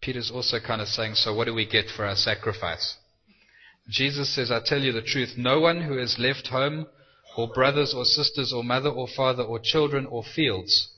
Peter's 0.00 0.30
also 0.30 0.58
kind 0.60 0.80
of 0.80 0.88
saying, 0.88 1.14
So 1.14 1.34
what 1.34 1.46
do 1.46 1.54
we 1.54 1.66
get 1.66 1.86
for 1.94 2.04
our 2.04 2.16
sacrifice? 2.16 2.96
Jesus 3.88 4.34
says, 4.34 4.50
I 4.50 4.60
tell 4.64 4.80
you 4.80 4.92
the 4.92 5.02
truth, 5.02 5.34
no 5.36 5.60
one 5.60 5.82
who 5.82 5.96
has 5.96 6.18
left 6.18 6.48
home 6.48 6.86
or 7.36 7.48
brothers 7.48 7.94
or 7.94 8.04
sisters 8.04 8.52
or 8.52 8.62
mother 8.62 8.90
or 8.90 9.08
father 9.16 9.42
or 9.42 9.58
children 9.62 10.06
or 10.06 10.22
fields, 10.22 10.90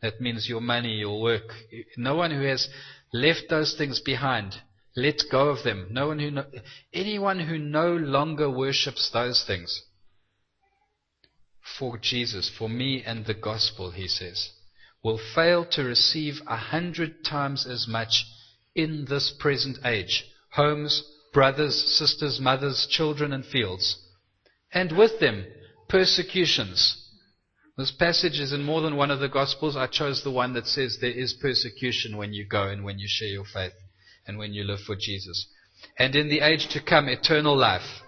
that 0.00 0.20
means 0.20 0.48
your 0.48 0.60
money, 0.60 0.94
your 0.94 1.20
work, 1.20 1.52
no 1.96 2.14
one 2.14 2.30
who 2.30 2.42
has 2.42 2.68
left 3.12 3.44
those 3.50 3.74
things 3.76 4.00
behind, 4.00 4.54
let 4.96 5.16
go 5.30 5.48
of 5.48 5.62
them. 5.64 5.88
No 5.90 6.08
one 6.08 6.18
who 6.18 6.42
anyone 6.92 7.40
who 7.40 7.58
no 7.58 7.94
longer 7.94 8.50
worships 8.50 9.10
those 9.12 9.44
things 9.46 9.82
for 11.78 11.98
Jesus, 11.98 12.48
for 12.48 12.68
me 12.68 13.02
and 13.04 13.26
the 13.26 13.34
gospel, 13.34 13.90
he 13.90 14.08
says, 14.08 14.50
will 15.02 15.20
fail 15.34 15.64
to 15.72 15.84
receive 15.84 16.40
a 16.46 16.56
hundred 16.56 17.24
times 17.24 17.66
as 17.66 17.86
much 17.86 18.24
in 18.78 19.06
this 19.08 19.34
present 19.40 19.76
age. 19.84 20.24
Homes, 20.52 21.02
brothers, 21.34 21.98
sisters, 21.98 22.40
mothers, 22.40 22.86
children, 22.88 23.32
and 23.32 23.44
fields. 23.44 23.98
And 24.72 24.96
with 24.96 25.18
them, 25.18 25.44
persecutions. 25.88 26.96
This 27.76 27.90
passage 27.90 28.38
is 28.38 28.52
in 28.52 28.62
more 28.62 28.80
than 28.80 28.96
one 28.96 29.10
of 29.10 29.18
the 29.18 29.28
Gospels. 29.28 29.76
I 29.76 29.88
chose 29.88 30.22
the 30.22 30.30
one 30.30 30.52
that 30.54 30.66
says 30.66 30.98
there 31.00 31.10
is 31.10 31.32
persecution 31.32 32.16
when 32.16 32.32
you 32.32 32.46
go 32.46 32.68
and 32.68 32.84
when 32.84 33.00
you 33.00 33.06
share 33.08 33.28
your 33.28 33.44
faith 33.44 33.72
and 34.26 34.38
when 34.38 34.52
you 34.52 34.62
live 34.62 34.80
for 34.80 34.94
Jesus. 34.94 35.48
And 35.98 36.14
in 36.14 36.28
the 36.28 36.40
age 36.40 36.68
to 36.70 36.80
come, 36.82 37.08
eternal 37.08 37.56
life. 37.56 38.02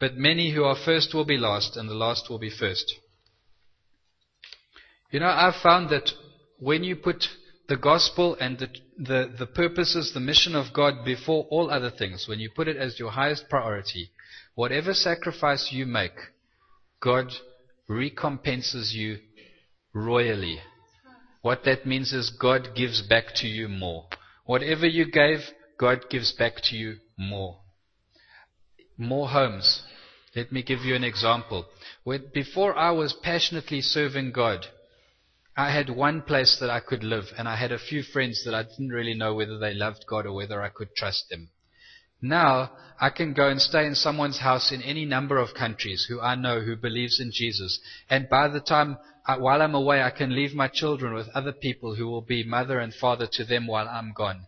But 0.00 0.16
many 0.16 0.52
who 0.52 0.64
are 0.64 0.76
first 0.76 1.14
will 1.14 1.24
be 1.24 1.36
last, 1.36 1.76
and 1.76 1.88
the 1.88 1.94
last 1.94 2.30
will 2.30 2.38
be 2.38 2.50
first. 2.50 2.94
You 5.10 5.20
know, 5.20 5.28
I've 5.28 5.62
found 5.62 5.90
that 5.90 6.10
when 6.58 6.82
you 6.82 6.96
put 6.96 7.26
the 7.68 7.76
gospel 7.76 8.36
and 8.40 8.58
the, 8.58 8.68
the, 8.98 9.34
the 9.38 9.46
purposes, 9.46 10.12
the 10.12 10.20
mission 10.20 10.54
of 10.54 10.72
God 10.74 11.04
before 11.04 11.46
all 11.50 11.70
other 11.70 11.90
things, 11.90 12.26
when 12.28 12.38
you 12.40 12.50
put 12.54 12.68
it 12.68 12.76
as 12.76 12.98
your 12.98 13.10
highest 13.10 13.48
priority, 13.48 14.10
whatever 14.54 14.92
sacrifice 14.92 15.70
you 15.72 15.86
make, 15.86 16.12
God 17.00 17.32
recompenses 17.88 18.94
you 18.94 19.18
royally. 19.94 20.58
What 21.42 21.64
that 21.64 21.86
means 21.86 22.12
is 22.12 22.30
God 22.30 22.70
gives 22.74 23.02
back 23.02 23.34
to 23.36 23.46
you 23.46 23.68
more. 23.68 24.06
Whatever 24.46 24.86
you 24.86 25.10
gave, 25.10 25.40
God 25.78 26.06
gives 26.10 26.32
back 26.32 26.54
to 26.64 26.76
you 26.76 26.96
more. 27.18 27.60
More 28.96 29.28
homes. 29.28 29.82
Let 30.36 30.52
me 30.52 30.62
give 30.62 30.80
you 30.80 30.94
an 30.94 31.04
example. 31.04 31.66
When, 32.02 32.24
before 32.32 32.76
I 32.76 32.90
was 32.90 33.12
passionately 33.12 33.80
serving 33.80 34.32
God, 34.32 34.66
I 35.56 35.70
had 35.70 35.88
one 35.88 36.22
place 36.22 36.56
that 36.60 36.70
I 36.70 36.80
could 36.80 37.04
live, 37.04 37.26
and 37.38 37.48
I 37.48 37.56
had 37.56 37.70
a 37.70 37.78
few 37.78 38.02
friends 38.02 38.42
that 38.44 38.54
I 38.54 38.64
didn't 38.64 38.88
really 38.88 39.14
know 39.14 39.34
whether 39.34 39.56
they 39.58 39.72
loved 39.72 40.04
God 40.08 40.26
or 40.26 40.32
whether 40.32 40.60
I 40.60 40.68
could 40.68 40.94
trust 40.96 41.28
them. 41.30 41.50
Now, 42.20 42.72
I 43.00 43.10
can 43.10 43.34
go 43.34 43.48
and 43.48 43.60
stay 43.60 43.86
in 43.86 43.94
someone's 43.94 44.38
house 44.38 44.72
in 44.72 44.82
any 44.82 45.04
number 45.04 45.38
of 45.38 45.54
countries 45.54 46.06
who 46.08 46.20
I 46.20 46.34
know 46.34 46.60
who 46.60 46.74
believes 46.74 47.20
in 47.20 47.30
Jesus. 47.32 47.78
And 48.08 48.28
by 48.28 48.48
the 48.48 48.60
time, 48.60 48.98
while 49.26 49.62
I'm 49.62 49.74
away, 49.74 50.02
I 50.02 50.10
can 50.10 50.34
leave 50.34 50.54
my 50.54 50.68
children 50.68 51.14
with 51.14 51.28
other 51.34 51.52
people 51.52 51.94
who 51.94 52.08
will 52.08 52.22
be 52.22 52.42
mother 52.42 52.80
and 52.80 52.94
father 52.94 53.28
to 53.32 53.44
them 53.44 53.66
while 53.66 53.88
I'm 53.88 54.12
gone. 54.12 54.46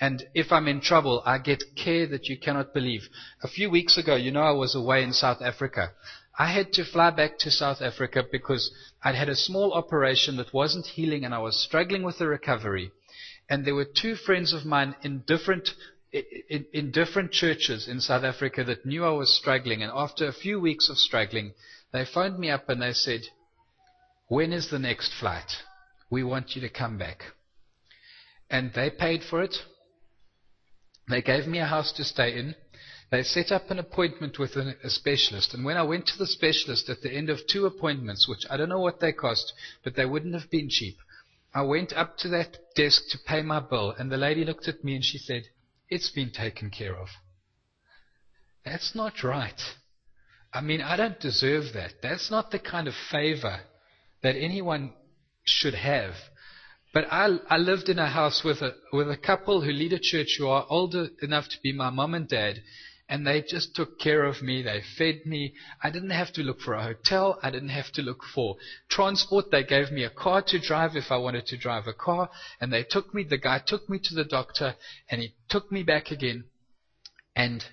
And 0.00 0.24
if 0.34 0.50
I'm 0.50 0.66
in 0.66 0.80
trouble, 0.80 1.22
I 1.26 1.38
get 1.38 1.62
care 1.76 2.06
that 2.06 2.26
you 2.26 2.38
cannot 2.38 2.72
believe. 2.72 3.02
A 3.42 3.48
few 3.48 3.68
weeks 3.68 3.98
ago, 3.98 4.16
you 4.16 4.30
know, 4.30 4.42
I 4.42 4.52
was 4.52 4.74
away 4.74 5.02
in 5.02 5.12
South 5.12 5.42
Africa. 5.42 5.92
I 6.40 6.46
had 6.46 6.72
to 6.72 6.86
fly 6.86 7.10
back 7.10 7.36
to 7.40 7.50
South 7.50 7.82
Africa 7.82 8.24
because 8.32 8.72
I'd 9.02 9.14
had 9.14 9.28
a 9.28 9.36
small 9.36 9.74
operation 9.74 10.38
that 10.38 10.54
wasn't 10.54 10.86
healing 10.86 11.26
and 11.26 11.34
I 11.34 11.38
was 11.38 11.62
struggling 11.62 12.02
with 12.02 12.16
the 12.16 12.28
recovery. 12.28 12.92
And 13.50 13.62
there 13.62 13.74
were 13.74 13.84
two 13.84 14.16
friends 14.16 14.54
of 14.54 14.64
mine 14.64 14.96
in 15.02 15.22
different 15.26 15.68
in, 16.12 16.64
in, 16.72 16.92
different 16.92 17.30
churches 17.30 17.86
in 17.86 18.00
South 18.00 18.24
Africa 18.24 18.64
that 18.64 18.86
knew 18.86 19.04
I 19.04 19.10
was 19.10 19.36
struggling. 19.36 19.82
And 19.82 19.92
after 19.94 20.26
a 20.26 20.32
few 20.32 20.58
weeks 20.58 20.88
of 20.88 20.96
struggling, 20.96 21.52
they 21.92 22.06
phoned 22.06 22.38
me 22.38 22.48
up 22.48 22.70
and 22.70 22.80
they 22.80 22.94
said, 22.94 23.20
When 24.28 24.54
is 24.54 24.70
the 24.70 24.78
next 24.78 25.12
flight? 25.20 25.52
We 26.08 26.22
want 26.24 26.56
you 26.56 26.62
to 26.62 26.70
come 26.70 26.96
back. 26.96 27.22
And 28.48 28.72
they 28.72 28.88
paid 28.88 29.24
for 29.28 29.42
it. 29.42 29.56
They 31.06 31.20
gave 31.20 31.46
me 31.46 31.58
a 31.58 31.66
house 31.66 31.92
to 31.98 32.02
stay 32.02 32.38
in. 32.38 32.54
They 33.10 33.24
set 33.24 33.50
up 33.50 33.70
an 33.70 33.78
appointment 33.80 34.38
with 34.38 34.54
a, 34.56 34.76
a 34.84 34.90
specialist. 34.90 35.52
And 35.52 35.64
when 35.64 35.76
I 35.76 35.82
went 35.82 36.06
to 36.06 36.18
the 36.18 36.26
specialist 36.26 36.88
at 36.88 37.02
the 37.02 37.12
end 37.12 37.28
of 37.28 37.46
two 37.46 37.66
appointments, 37.66 38.28
which 38.28 38.44
I 38.48 38.56
don't 38.56 38.68
know 38.68 38.80
what 38.80 39.00
they 39.00 39.12
cost, 39.12 39.52
but 39.82 39.96
they 39.96 40.06
wouldn't 40.06 40.34
have 40.34 40.50
been 40.50 40.68
cheap, 40.68 40.96
I 41.52 41.62
went 41.62 41.92
up 41.92 42.16
to 42.18 42.28
that 42.28 42.56
desk 42.76 43.02
to 43.10 43.18
pay 43.26 43.42
my 43.42 43.58
bill, 43.58 43.90
and 43.98 44.10
the 44.10 44.16
lady 44.16 44.44
looked 44.44 44.68
at 44.68 44.84
me 44.84 44.94
and 44.94 45.04
she 45.04 45.18
said, 45.18 45.42
It's 45.88 46.10
been 46.10 46.30
taken 46.30 46.70
care 46.70 46.96
of. 46.96 47.08
That's 48.64 48.94
not 48.94 49.24
right. 49.24 49.60
I 50.52 50.60
mean, 50.60 50.80
I 50.80 50.96
don't 50.96 51.18
deserve 51.18 51.72
that. 51.74 51.94
That's 52.02 52.30
not 52.30 52.52
the 52.52 52.58
kind 52.60 52.86
of 52.86 52.94
favor 53.10 53.60
that 54.22 54.36
anyone 54.36 54.92
should 55.44 55.74
have. 55.74 56.14
But 56.92 57.06
I, 57.10 57.38
I 57.48 57.56
lived 57.56 57.88
in 57.88 57.98
a 57.98 58.08
house 58.08 58.42
with 58.44 58.60
a, 58.62 58.74
with 58.92 59.10
a 59.10 59.16
couple 59.16 59.62
who 59.62 59.70
lead 59.70 59.92
a 59.92 59.98
church 60.00 60.36
who 60.38 60.48
are 60.48 60.66
older 60.68 61.08
enough 61.22 61.48
to 61.48 61.56
be 61.62 61.72
my 61.72 61.90
mom 61.90 62.14
and 62.14 62.28
dad, 62.28 62.60
and 63.10 63.26
they 63.26 63.42
just 63.42 63.74
took 63.74 63.98
care 63.98 64.24
of 64.24 64.40
me. 64.40 64.62
They 64.62 64.82
fed 64.96 65.26
me. 65.26 65.52
I 65.82 65.90
didn't 65.90 66.10
have 66.10 66.32
to 66.34 66.42
look 66.42 66.60
for 66.60 66.74
a 66.74 66.82
hotel. 66.84 67.40
I 67.42 67.50
didn't 67.50 67.70
have 67.70 67.90
to 67.94 68.02
look 68.02 68.20
for 68.32 68.54
transport. 68.88 69.46
They 69.50 69.64
gave 69.64 69.90
me 69.90 70.04
a 70.04 70.10
car 70.10 70.42
to 70.46 70.60
drive 70.60 70.94
if 70.94 71.10
I 71.10 71.16
wanted 71.16 71.44
to 71.46 71.58
drive 71.58 71.88
a 71.88 71.92
car. 71.92 72.30
And 72.60 72.72
they 72.72 72.84
took 72.88 73.12
me, 73.12 73.24
the 73.24 73.36
guy 73.36 73.60
took 73.66 73.88
me 73.90 73.98
to 74.04 74.14
the 74.14 74.24
doctor 74.24 74.76
and 75.10 75.20
he 75.20 75.34
took 75.48 75.72
me 75.72 75.82
back 75.82 76.12
again. 76.12 76.44
And 77.34 77.64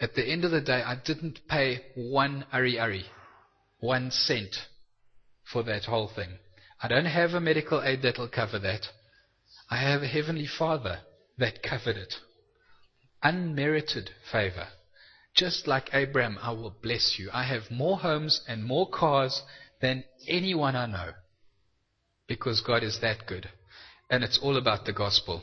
at 0.00 0.14
the 0.14 0.24
end 0.24 0.44
of 0.44 0.50
the 0.50 0.60
day, 0.60 0.82
I 0.82 0.96
didn't 0.96 1.38
pay 1.48 1.82
one 1.94 2.44
ariary, 2.52 3.04
one 3.78 4.10
cent 4.10 4.56
for 5.44 5.62
that 5.62 5.84
whole 5.84 6.08
thing. 6.08 6.38
I 6.82 6.88
don't 6.88 7.04
have 7.04 7.34
a 7.34 7.40
medical 7.40 7.80
aid 7.84 8.02
that'll 8.02 8.26
cover 8.26 8.58
that. 8.58 8.88
I 9.70 9.76
have 9.76 10.02
a 10.02 10.08
Heavenly 10.08 10.48
Father 10.58 10.98
that 11.38 11.62
covered 11.62 11.96
it 11.96 12.14
unmerited 13.22 14.10
favor. 14.30 14.68
Just 15.34 15.66
like 15.66 15.90
Abraham, 15.92 16.38
I 16.42 16.50
will 16.52 16.74
bless 16.82 17.16
you. 17.18 17.30
I 17.32 17.44
have 17.44 17.70
more 17.70 17.98
homes 17.98 18.40
and 18.48 18.64
more 18.64 18.88
cars 18.90 19.42
than 19.80 20.04
anyone 20.26 20.76
I 20.76 20.86
know. 20.86 21.12
Because 22.26 22.60
God 22.60 22.82
is 22.82 23.00
that 23.00 23.26
good. 23.26 23.48
And 24.10 24.24
it's 24.24 24.38
all 24.38 24.56
about 24.56 24.84
the 24.84 24.92
gospel. 24.92 25.42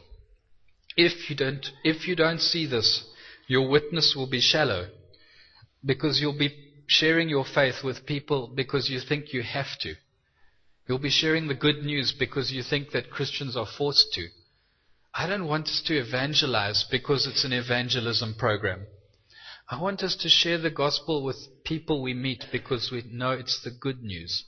If 0.95 1.29
you 1.29 1.35
don't, 1.35 1.65
if 1.83 2.07
you 2.07 2.15
don't 2.15 2.41
see 2.41 2.65
this, 2.65 3.05
your 3.47 3.69
witness 3.69 4.13
will 4.15 4.29
be 4.29 4.41
shallow. 4.41 4.89
Because 5.85 6.19
you'll 6.19 6.37
be 6.37 6.53
sharing 6.87 7.29
your 7.29 7.45
faith 7.45 7.83
with 7.83 8.05
people 8.05 8.51
because 8.55 8.89
you 8.89 8.99
think 8.99 9.33
you 9.33 9.43
have 9.43 9.77
to. 9.81 9.95
You'll 10.87 10.99
be 10.99 11.09
sharing 11.09 11.47
the 11.47 11.53
good 11.53 11.83
news 11.83 12.13
because 12.17 12.51
you 12.51 12.63
think 12.63 12.91
that 12.91 13.11
Christians 13.11 13.57
are 13.57 13.67
forced 13.77 14.13
to. 14.13 14.27
I 15.19 15.25
don't 15.25 15.47
want 15.47 15.67
us 15.67 15.81
to 15.87 15.97
evangelize 15.97 16.85
because 16.91 17.25
it's 17.25 17.43
an 17.43 17.51
evangelism 17.51 18.35
program. 18.37 18.85
I 19.67 19.81
want 19.81 20.03
us 20.03 20.15
to 20.17 20.29
share 20.29 20.59
the 20.59 20.69
gospel 20.69 21.23
with 21.23 21.63
people 21.65 22.03
we 22.03 22.13
meet 22.13 22.45
because 22.51 22.91
we 22.91 23.03
know 23.11 23.31
it's 23.31 23.59
the 23.63 23.71
good 23.71 24.03
news. 24.03 24.45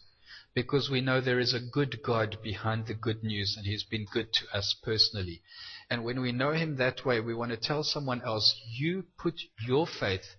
Because 0.53 0.87
we 0.87 1.01
know 1.01 1.21
there 1.21 1.39
is 1.39 1.55
a 1.55 1.59
good 1.59 2.03
God 2.03 2.37
behind 2.43 2.85
the 2.85 2.93
good 2.93 3.23
news 3.23 3.55
and 3.57 3.65
He's 3.65 3.83
been 3.83 4.05
good 4.13 4.31
to 4.31 4.55
us 4.55 4.75
personally. 4.83 5.41
And 5.89 6.03
when 6.03 6.21
we 6.21 6.31
know 6.31 6.51
Him 6.51 6.77
that 6.77 7.03
way, 7.03 7.19
we 7.19 7.33
want 7.33 7.49
to 7.49 7.57
tell 7.57 7.83
someone 7.83 8.21
else, 8.23 8.55
you 8.71 9.05
put 9.17 9.41
your 9.65 9.87
faith 9.87 10.35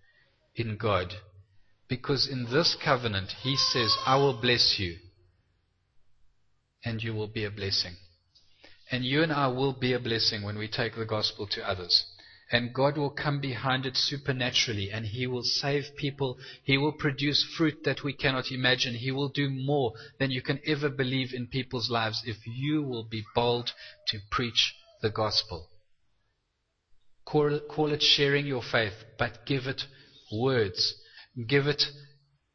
in 0.54 0.76
God. 0.76 1.12
Because 1.88 2.28
in 2.28 2.44
this 2.44 2.76
covenant, 2.76 3.32
He 3.42 3.56
says, 3.56 3.96
I 4.06 4.14
will 4.14 4.40
bless 4.40 4.76
you 4.78 4.96
and 6.84 7.02
you 7.02 7.14
will 7.14 7.28
be 7.28 7.44
a 7.44 7.50
blessing. 7.50 7.96
And 8.90 9.04
you 9.04 9.22
and 9.22 9.32
I 9.32 9.46
will 9.48 9.72
be 9.72 9.92
a 9.92 10.00
blessing 10.00 10.42
when 10.42 10.58
we 10.58 10.68
take 10.68 10.96
the 10.96 11.04
gospel 11.04 11.46
to 11.48 11.68
others. 11.68 12.04
And 12.52 12.74
God 12.74 12.96
will 12.98 13.10
come 13.10 13.40
behind 13.40 13.86
it 13.86 13.96
supernaturally 13.96 14.90
and 14.90 15.06
He 15.06 15.26
will 15.28 15.44
save 15.44 15.84
people. 15.96 16.36
He 16.64 16.76
will 16.76 16.92
produce 16.92 17.46
fruit 17.56 17.84
that 17.84 18.02
we 18.02 18.12
cannot 18.12 18.50
imagine. 18.50 18.94
He 18.94 19.12
will 19.12 19.28
do 19.28 19.48
more 19.48 19.92
than 20.18 20.32
you 20.32 20.42
can 20.42 20.58
ever 20.66 20.88
believe 20.88 21.32
in 21.32 21.46
people's 21.46 21.88
lives 21.90 22.22
if 22.26 22.38
you 22.44 22.82
will 22.82 23.04
be 23.04 23.22
bold 23.36 23.70
to 24.08 24.18
preach 24.32 24.74
the 25.00 25.10
gospel. 25.10 25.68
Call 27.24 27.54
it, 27.54 27.68
call 27.68 27.92
it 27.92 28.02
sharing 28.02 28.46
your 28.46 28.62
faith, 28.62 28.94
but 29.16 29.46
give 29.46 29.68
it 29.68 29.82
words. 30.32 30.96
Give 31.46 31.68
it 31.68 31.84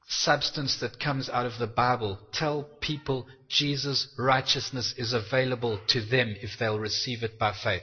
substance 0.07 0.79
that 0.79 0.99
comes 0.99 1.29
out 1.29 1.45
of 1.45 1.57
the 1.59 1.67
Bible. 1.67 2.19
Tell 2.33 2.67
people 2.81 3.27
Jesus' 3.49 4.07
righteousness 4.17 4.93
is 4.97 5.13
available 5.13 5.79
to 5.89 6.01
them 6.01 6.35
if 6.41 6.51
they'll 6.59 6.79
receive 6.79 7.23
it 7.23 7.37
by 7.39 7.53
faith. 7.63 7.81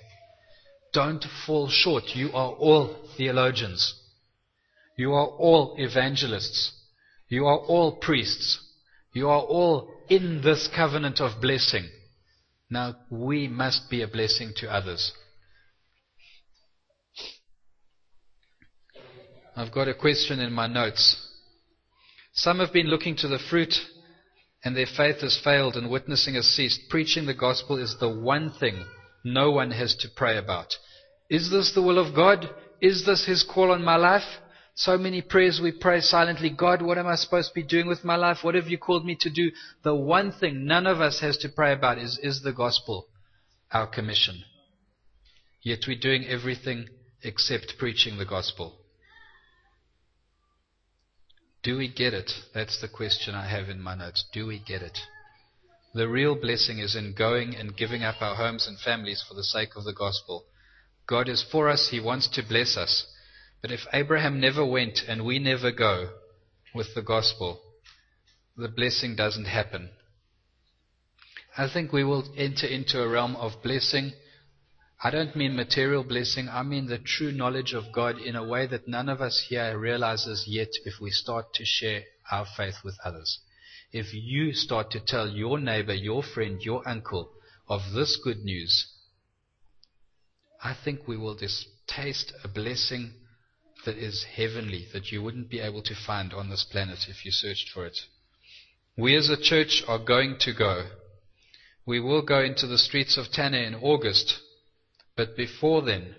Don't 0.93 1.25
fall 1.47 1.69
short. 1.69 2.05
You 2.15 2.29
are 2.33 2.51
all 2.51 2.95
theologians. 3.17 3.95
You 4.97 5.13
are 5.15 5.27
all 5.27 5.75
evangelists. 5.79 6.73
You 7.29 7.47
are 7.47 7.59
all 7.59 7.93
priests. 7.93 8.61
You 9.15 9.29
are 9.29 9.41
all 9.41 9.89
in 10.09 10.43
this 10.43 10.69
covenant 10.75 11.21
of 11.21 11.41
blessing. 11.41 11.89
Now, 12.71 12.97
we 13.11 13.49
must 13.49 13.91
be 13.91 14.03
a 14.03 14.09
blessing 14.09 14.53
to 14.57 14.71
others. 14.71 15.13
I've 19.57 19.73
got 19.73 19.89
a 19.89 19.95
question 19.95 20.41
in 20.41 20.53
my 20.53 20.67
notes. 20.67 21.29
Some 22.33 22.61
have 22.61 22.73
been 22.73 22.87
looking 22.87 23.17
to 23.17 23.29
the 23.29 23.39
fruit 23.39 23.75
and 24.65 24.77
their 24.77 24.87
faith 24.87 25.21
has 25.21 25.39
failed 25.43 25.77
and 25.77 25.91
witnessing 25.91 26.35
has 26.35 26.47
ceased. 26.47 26.89
Preaching 26.89 27.27
the 27.27 27.35
gospel 27.35 27.79
is 27.79 27.97
the 27.99 28.09
one 28.09 28.51
thing 28.51 28.85
no 29.25 29.51
one 29.51 29.71
has 29.71 29.95
to 29.97 30.09
pray 30.09 30.39
about. 30.39 30.75
Is 31.29 31.51
this 31.51 31.73
the 31.73 31.83
will 31.83 31.99
of 31.99 32.15
God? 32.15 32.49
Is 32.81 33.05
this 33.05 33.27
His 33.27 33.43
call 33.43 33.71
on 33.71 33.85
my 33.85 33.97
life? 33.97 34.41
So 34.75 34.97
many 34.97 35.21
prayers 35.21 35.61
we 35.63 35.73
pray 35.73 36.01
silently. 36.01 36.49
God, 36.51 36.81
what 36.81 36.97
am 36.99 37.07
I 37.07 37.17
supposed 37.17 37.49
to 37.49 37.55
be 37.55 37.63
doing 37.63 37.87
with 37.87 38.05
my 38.05 38.17
life? 38.17 38.39
What 38.43 38.55
have 38.55 38.69
you 38.69 38.79
called 38.79 39.05
me 39.05 39.17
to 39.21 39.31
do? 39.31 39.51
The 39.85 39.95
one 39.95 40.33
thing 40.33 40.67
none 40.67 40.87
of 40.87 41.01
us 41.01 41.21
has 41.21 41.37
to 41.39 41.49
pray 41.51 41.73
about 41.73 41.99
is, 41.99 42.19
is 42.23 42.43
the 42.43 42.53
gospel, 42.53 43.07
our 43.71 43.87
commission. 43.87 44.43
Yet 45.61 45.81
we're 45.87 46.01
doing 46.01 46.25
everything 46.27 46.89
except 47.23 47.75
preaching 47.79 48.19
the 48.19 48.25
gospel. 48.25 48.82
Do 51.63 51.79
we 51.79 51.89
get 51.89 52.13
it? 52.13 52.33
That's 52.53 52.81
the 52.81 52.89
question 52.89 53.35
I 53.35 53.49
have 53.49 53.69
in 53.69 53.81
my 53.81 53.95
notes. 53.95 54.25
Do 54.33 54.47
we 54.47 54.59
get 54.59 54.83
it? 54.83 54.99
The 55.95 56.09
real 56.09 56.35
blessing 56.35 56.79
is 56.79 56.97
in 56.97 57.15
going 57.17 57.55
and 57.55 57.77
giving 57.77 58.03
up 58.03 58.21
our 58.21 58.35
homes 58.35 58.67
and 58.67 58.79
families 58.81 59.25
for 59.27 59.35
the 59.35 59.45
sake 59.45 59.77
of 59.77 59.85
the 59.85 59.93
gospel. 59.93 60.47
God 61.07 61.29
is 61.29 61.45
for 61.53 61.69
us. 61.69 61.89
He 61.91 62.01
wants 62.01 62.29
to 62.29 62.43
bless 62.43 62.77
us. 62.77 63.07
But 63.61 63.71
if 63.71 63.81
Abraham 63.93 64.41
never 64.41 64.65
went 64.65 65.01
and 65.07 65.25
we 65.25 65.39
never 65.39 65.71
go 65.71 66.11
with 66.75 66.95
the 66.95 67.03
gospel, 67.03 67.61
the 68.57 68.69
blessing 68.69 69.15
doesn't 69.15 69.45
happen. 69.45 69.91
I 71.57 71.69
think 71.73 71.93
we 71.93 72.03
will 72.03 72.25
enter 72.37 72.67
into 72.67 73.03
a 73.03 73.09
realm 73.09 73.37
of 73.37 73.63
blessing 73.63 74.13
I 75.05 75.11
don't 75.11 75.35
mean 75.35 75.57
material 75.57 76.05
blessing, 76.05 76.49
I 76.49 76.63
mean 76.63 76.87
the 76.87 76.99
true 76.99 77.33
knowledge 77.33 77.73
of 77.73 77.91
God 77.93 78.21
in 78.21 78.37
a 78.37 78.47
way 78.47 78.69
that 78.69 78.87
none 78.87 79.09
of 79.09 79.21
us 79.21 79.47
here 79.49 79.77
realizes 79.77 80.45
yet 80.47 80.69
if 80.85 81.01
we 81.01 81.11
start 81.11 81.53
to 81.55 81.65
share 81.65 82.05
our 82.31 82.47
faith 82.57 82.77
with 82.85 82.97
others. 83.05 83.41
If 83.91 84.15
you 84.15 84.55
start 84.55 84.93
to 84.93 85.01
tell 85.01 85.29
your 85.29 85.59
neighbor, 85.59 85.93
your 85.93 86.23
friend, 86.23 86.63
your 86.63 86.89
uncle 86.89 87.33
of 87.69 87.81
this 87.93 88.17
good 88.23 88.45
news, 88.45 88.87
I 90.63 90.77
think 90.85 91.09
we 91.09 91.17
will 91.17 91.35
just 91.35 91.67
taste 91.89 92.33
a 92.45 92.49
blessing 92.49 93.15
that 93.85 93.97
is 93.97 94.25
heavenly, 94.37 94.87
that 94.93 95.11
you 95.11 95.21
wouldn't 95.21 95.51
be 95.51 95.59
able 95.59 95.83
to 95.83 95.97
find 95.97 96.33
on 96.33 96.49
this 96.49 96.65
planet 96.71 97.09
if 97.09 97.25
you 97.25 97.33
searched 97.33 97.71
for 97.75 97.85
it. 97.87 97.99
We 98.97 99.17
as 99.17 99.29
a 99.29 99.37
church 99.37 99.83
are 99.89 99.99
going 99.99 100.37
to 100.41 100.53
go. 100.53 100.91
We 101.85 101.99
will 101.99 102.23
go 102.23 102.41
into 102.41 102.69
the 102.69 102.79
streets 102.79 103.17
of 103.17 103.33
Tana 103.33 103.59
in 103.59 103.75
August 103.75 104.41
but 105.17 105.37
before 105.37 105.83
then, 105.83 106.15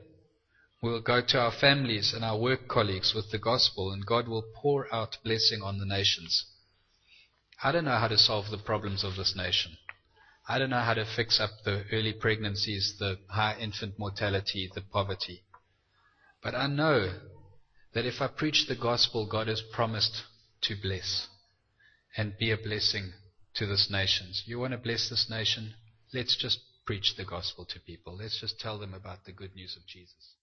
we'll 0.82 1.02
go 1.02 1.22
to 1.22 1.40
our 1.40 1.52
families 1.52 2.14
and 2.14 2.24
our 2.24 2.38
work 2.38 2.68
colleagues 2.68 3.14
with 3.14 3.30
the 3.32 3.40
gospel, 3.40 3.92
and 3.92 4.06
God 4.06 4.28
will 4.28 4.46
pour 4.62 4.94
out 4.94 5.18
blessing 5.24 5.62
on 5.64 5.78
the 5.78 5.86
nations. 5.86 6.46
I 7.64 7.72
don't 7.72 7.86
know 7.86 7.98
how 7.98 8.10
to 8.10 8.18
solve 8.18 8.52
the 8.52 8.58
problems 8.58 9.04
of 9.04 9.16
this 9.16 9.36
nation. 9.36 9.78
I 10.48 10.60
don't 10.60 10.70
know 10.70 10.82
how 10.82 10.94
to 10.94 11.06
fix 11.06 11.40
up 11.40 11.52
the 11.64 11.86
early 11.92 12.12
pregnancies, 12.12 12.96
the 13.00 13.18
high 13.30 13.56
infant 13.58 13.98
mortality, 13.98 14.70
the 14.76 14.82
poverty. 14.82 15.44
But 16.44 16.54
I 16.54 16.68
know 16.68 17.14
that 17.94 18.06
if 18.06 18.20
I 18.20 18.28
preach 18.28 18.66
the 18.68 18.76
gospel, 18.76 19.26
God 19.26 19.48
has 19.48 19.62
promised 19.72 20.24
to 20.64 20.76
bless 20.76 21.28
and 22.18 22.38
be 22.38 22.52
a 22.52 22.58
blessing 22.58 23.14
to 23.56 23.66
this 23.66 23.90
nation. 23.90 24.34
You 24.46 24.60
want 24.60 24.72
to 24.74 24.78
bless 24.78 25.10
this 25.10 25.28
nation? 25.30 25.76
Let's 26.14 26.36
just 26.36 26.60
preach 26.86 27.16
the 27.18 27.26
gospel 27.26 27.66
to 27.66 27.80
people. 27.80 28.18
Let's 28.18 28.40
just 28.40 28.60
tell 28.60 28.78
them 28.78 28.94
about 28.94 29.26
the 29.26 29.32
good 29.32 29.56
news 29.56 29.78
of 29.78 29.86
Jesus. 29.86 30.36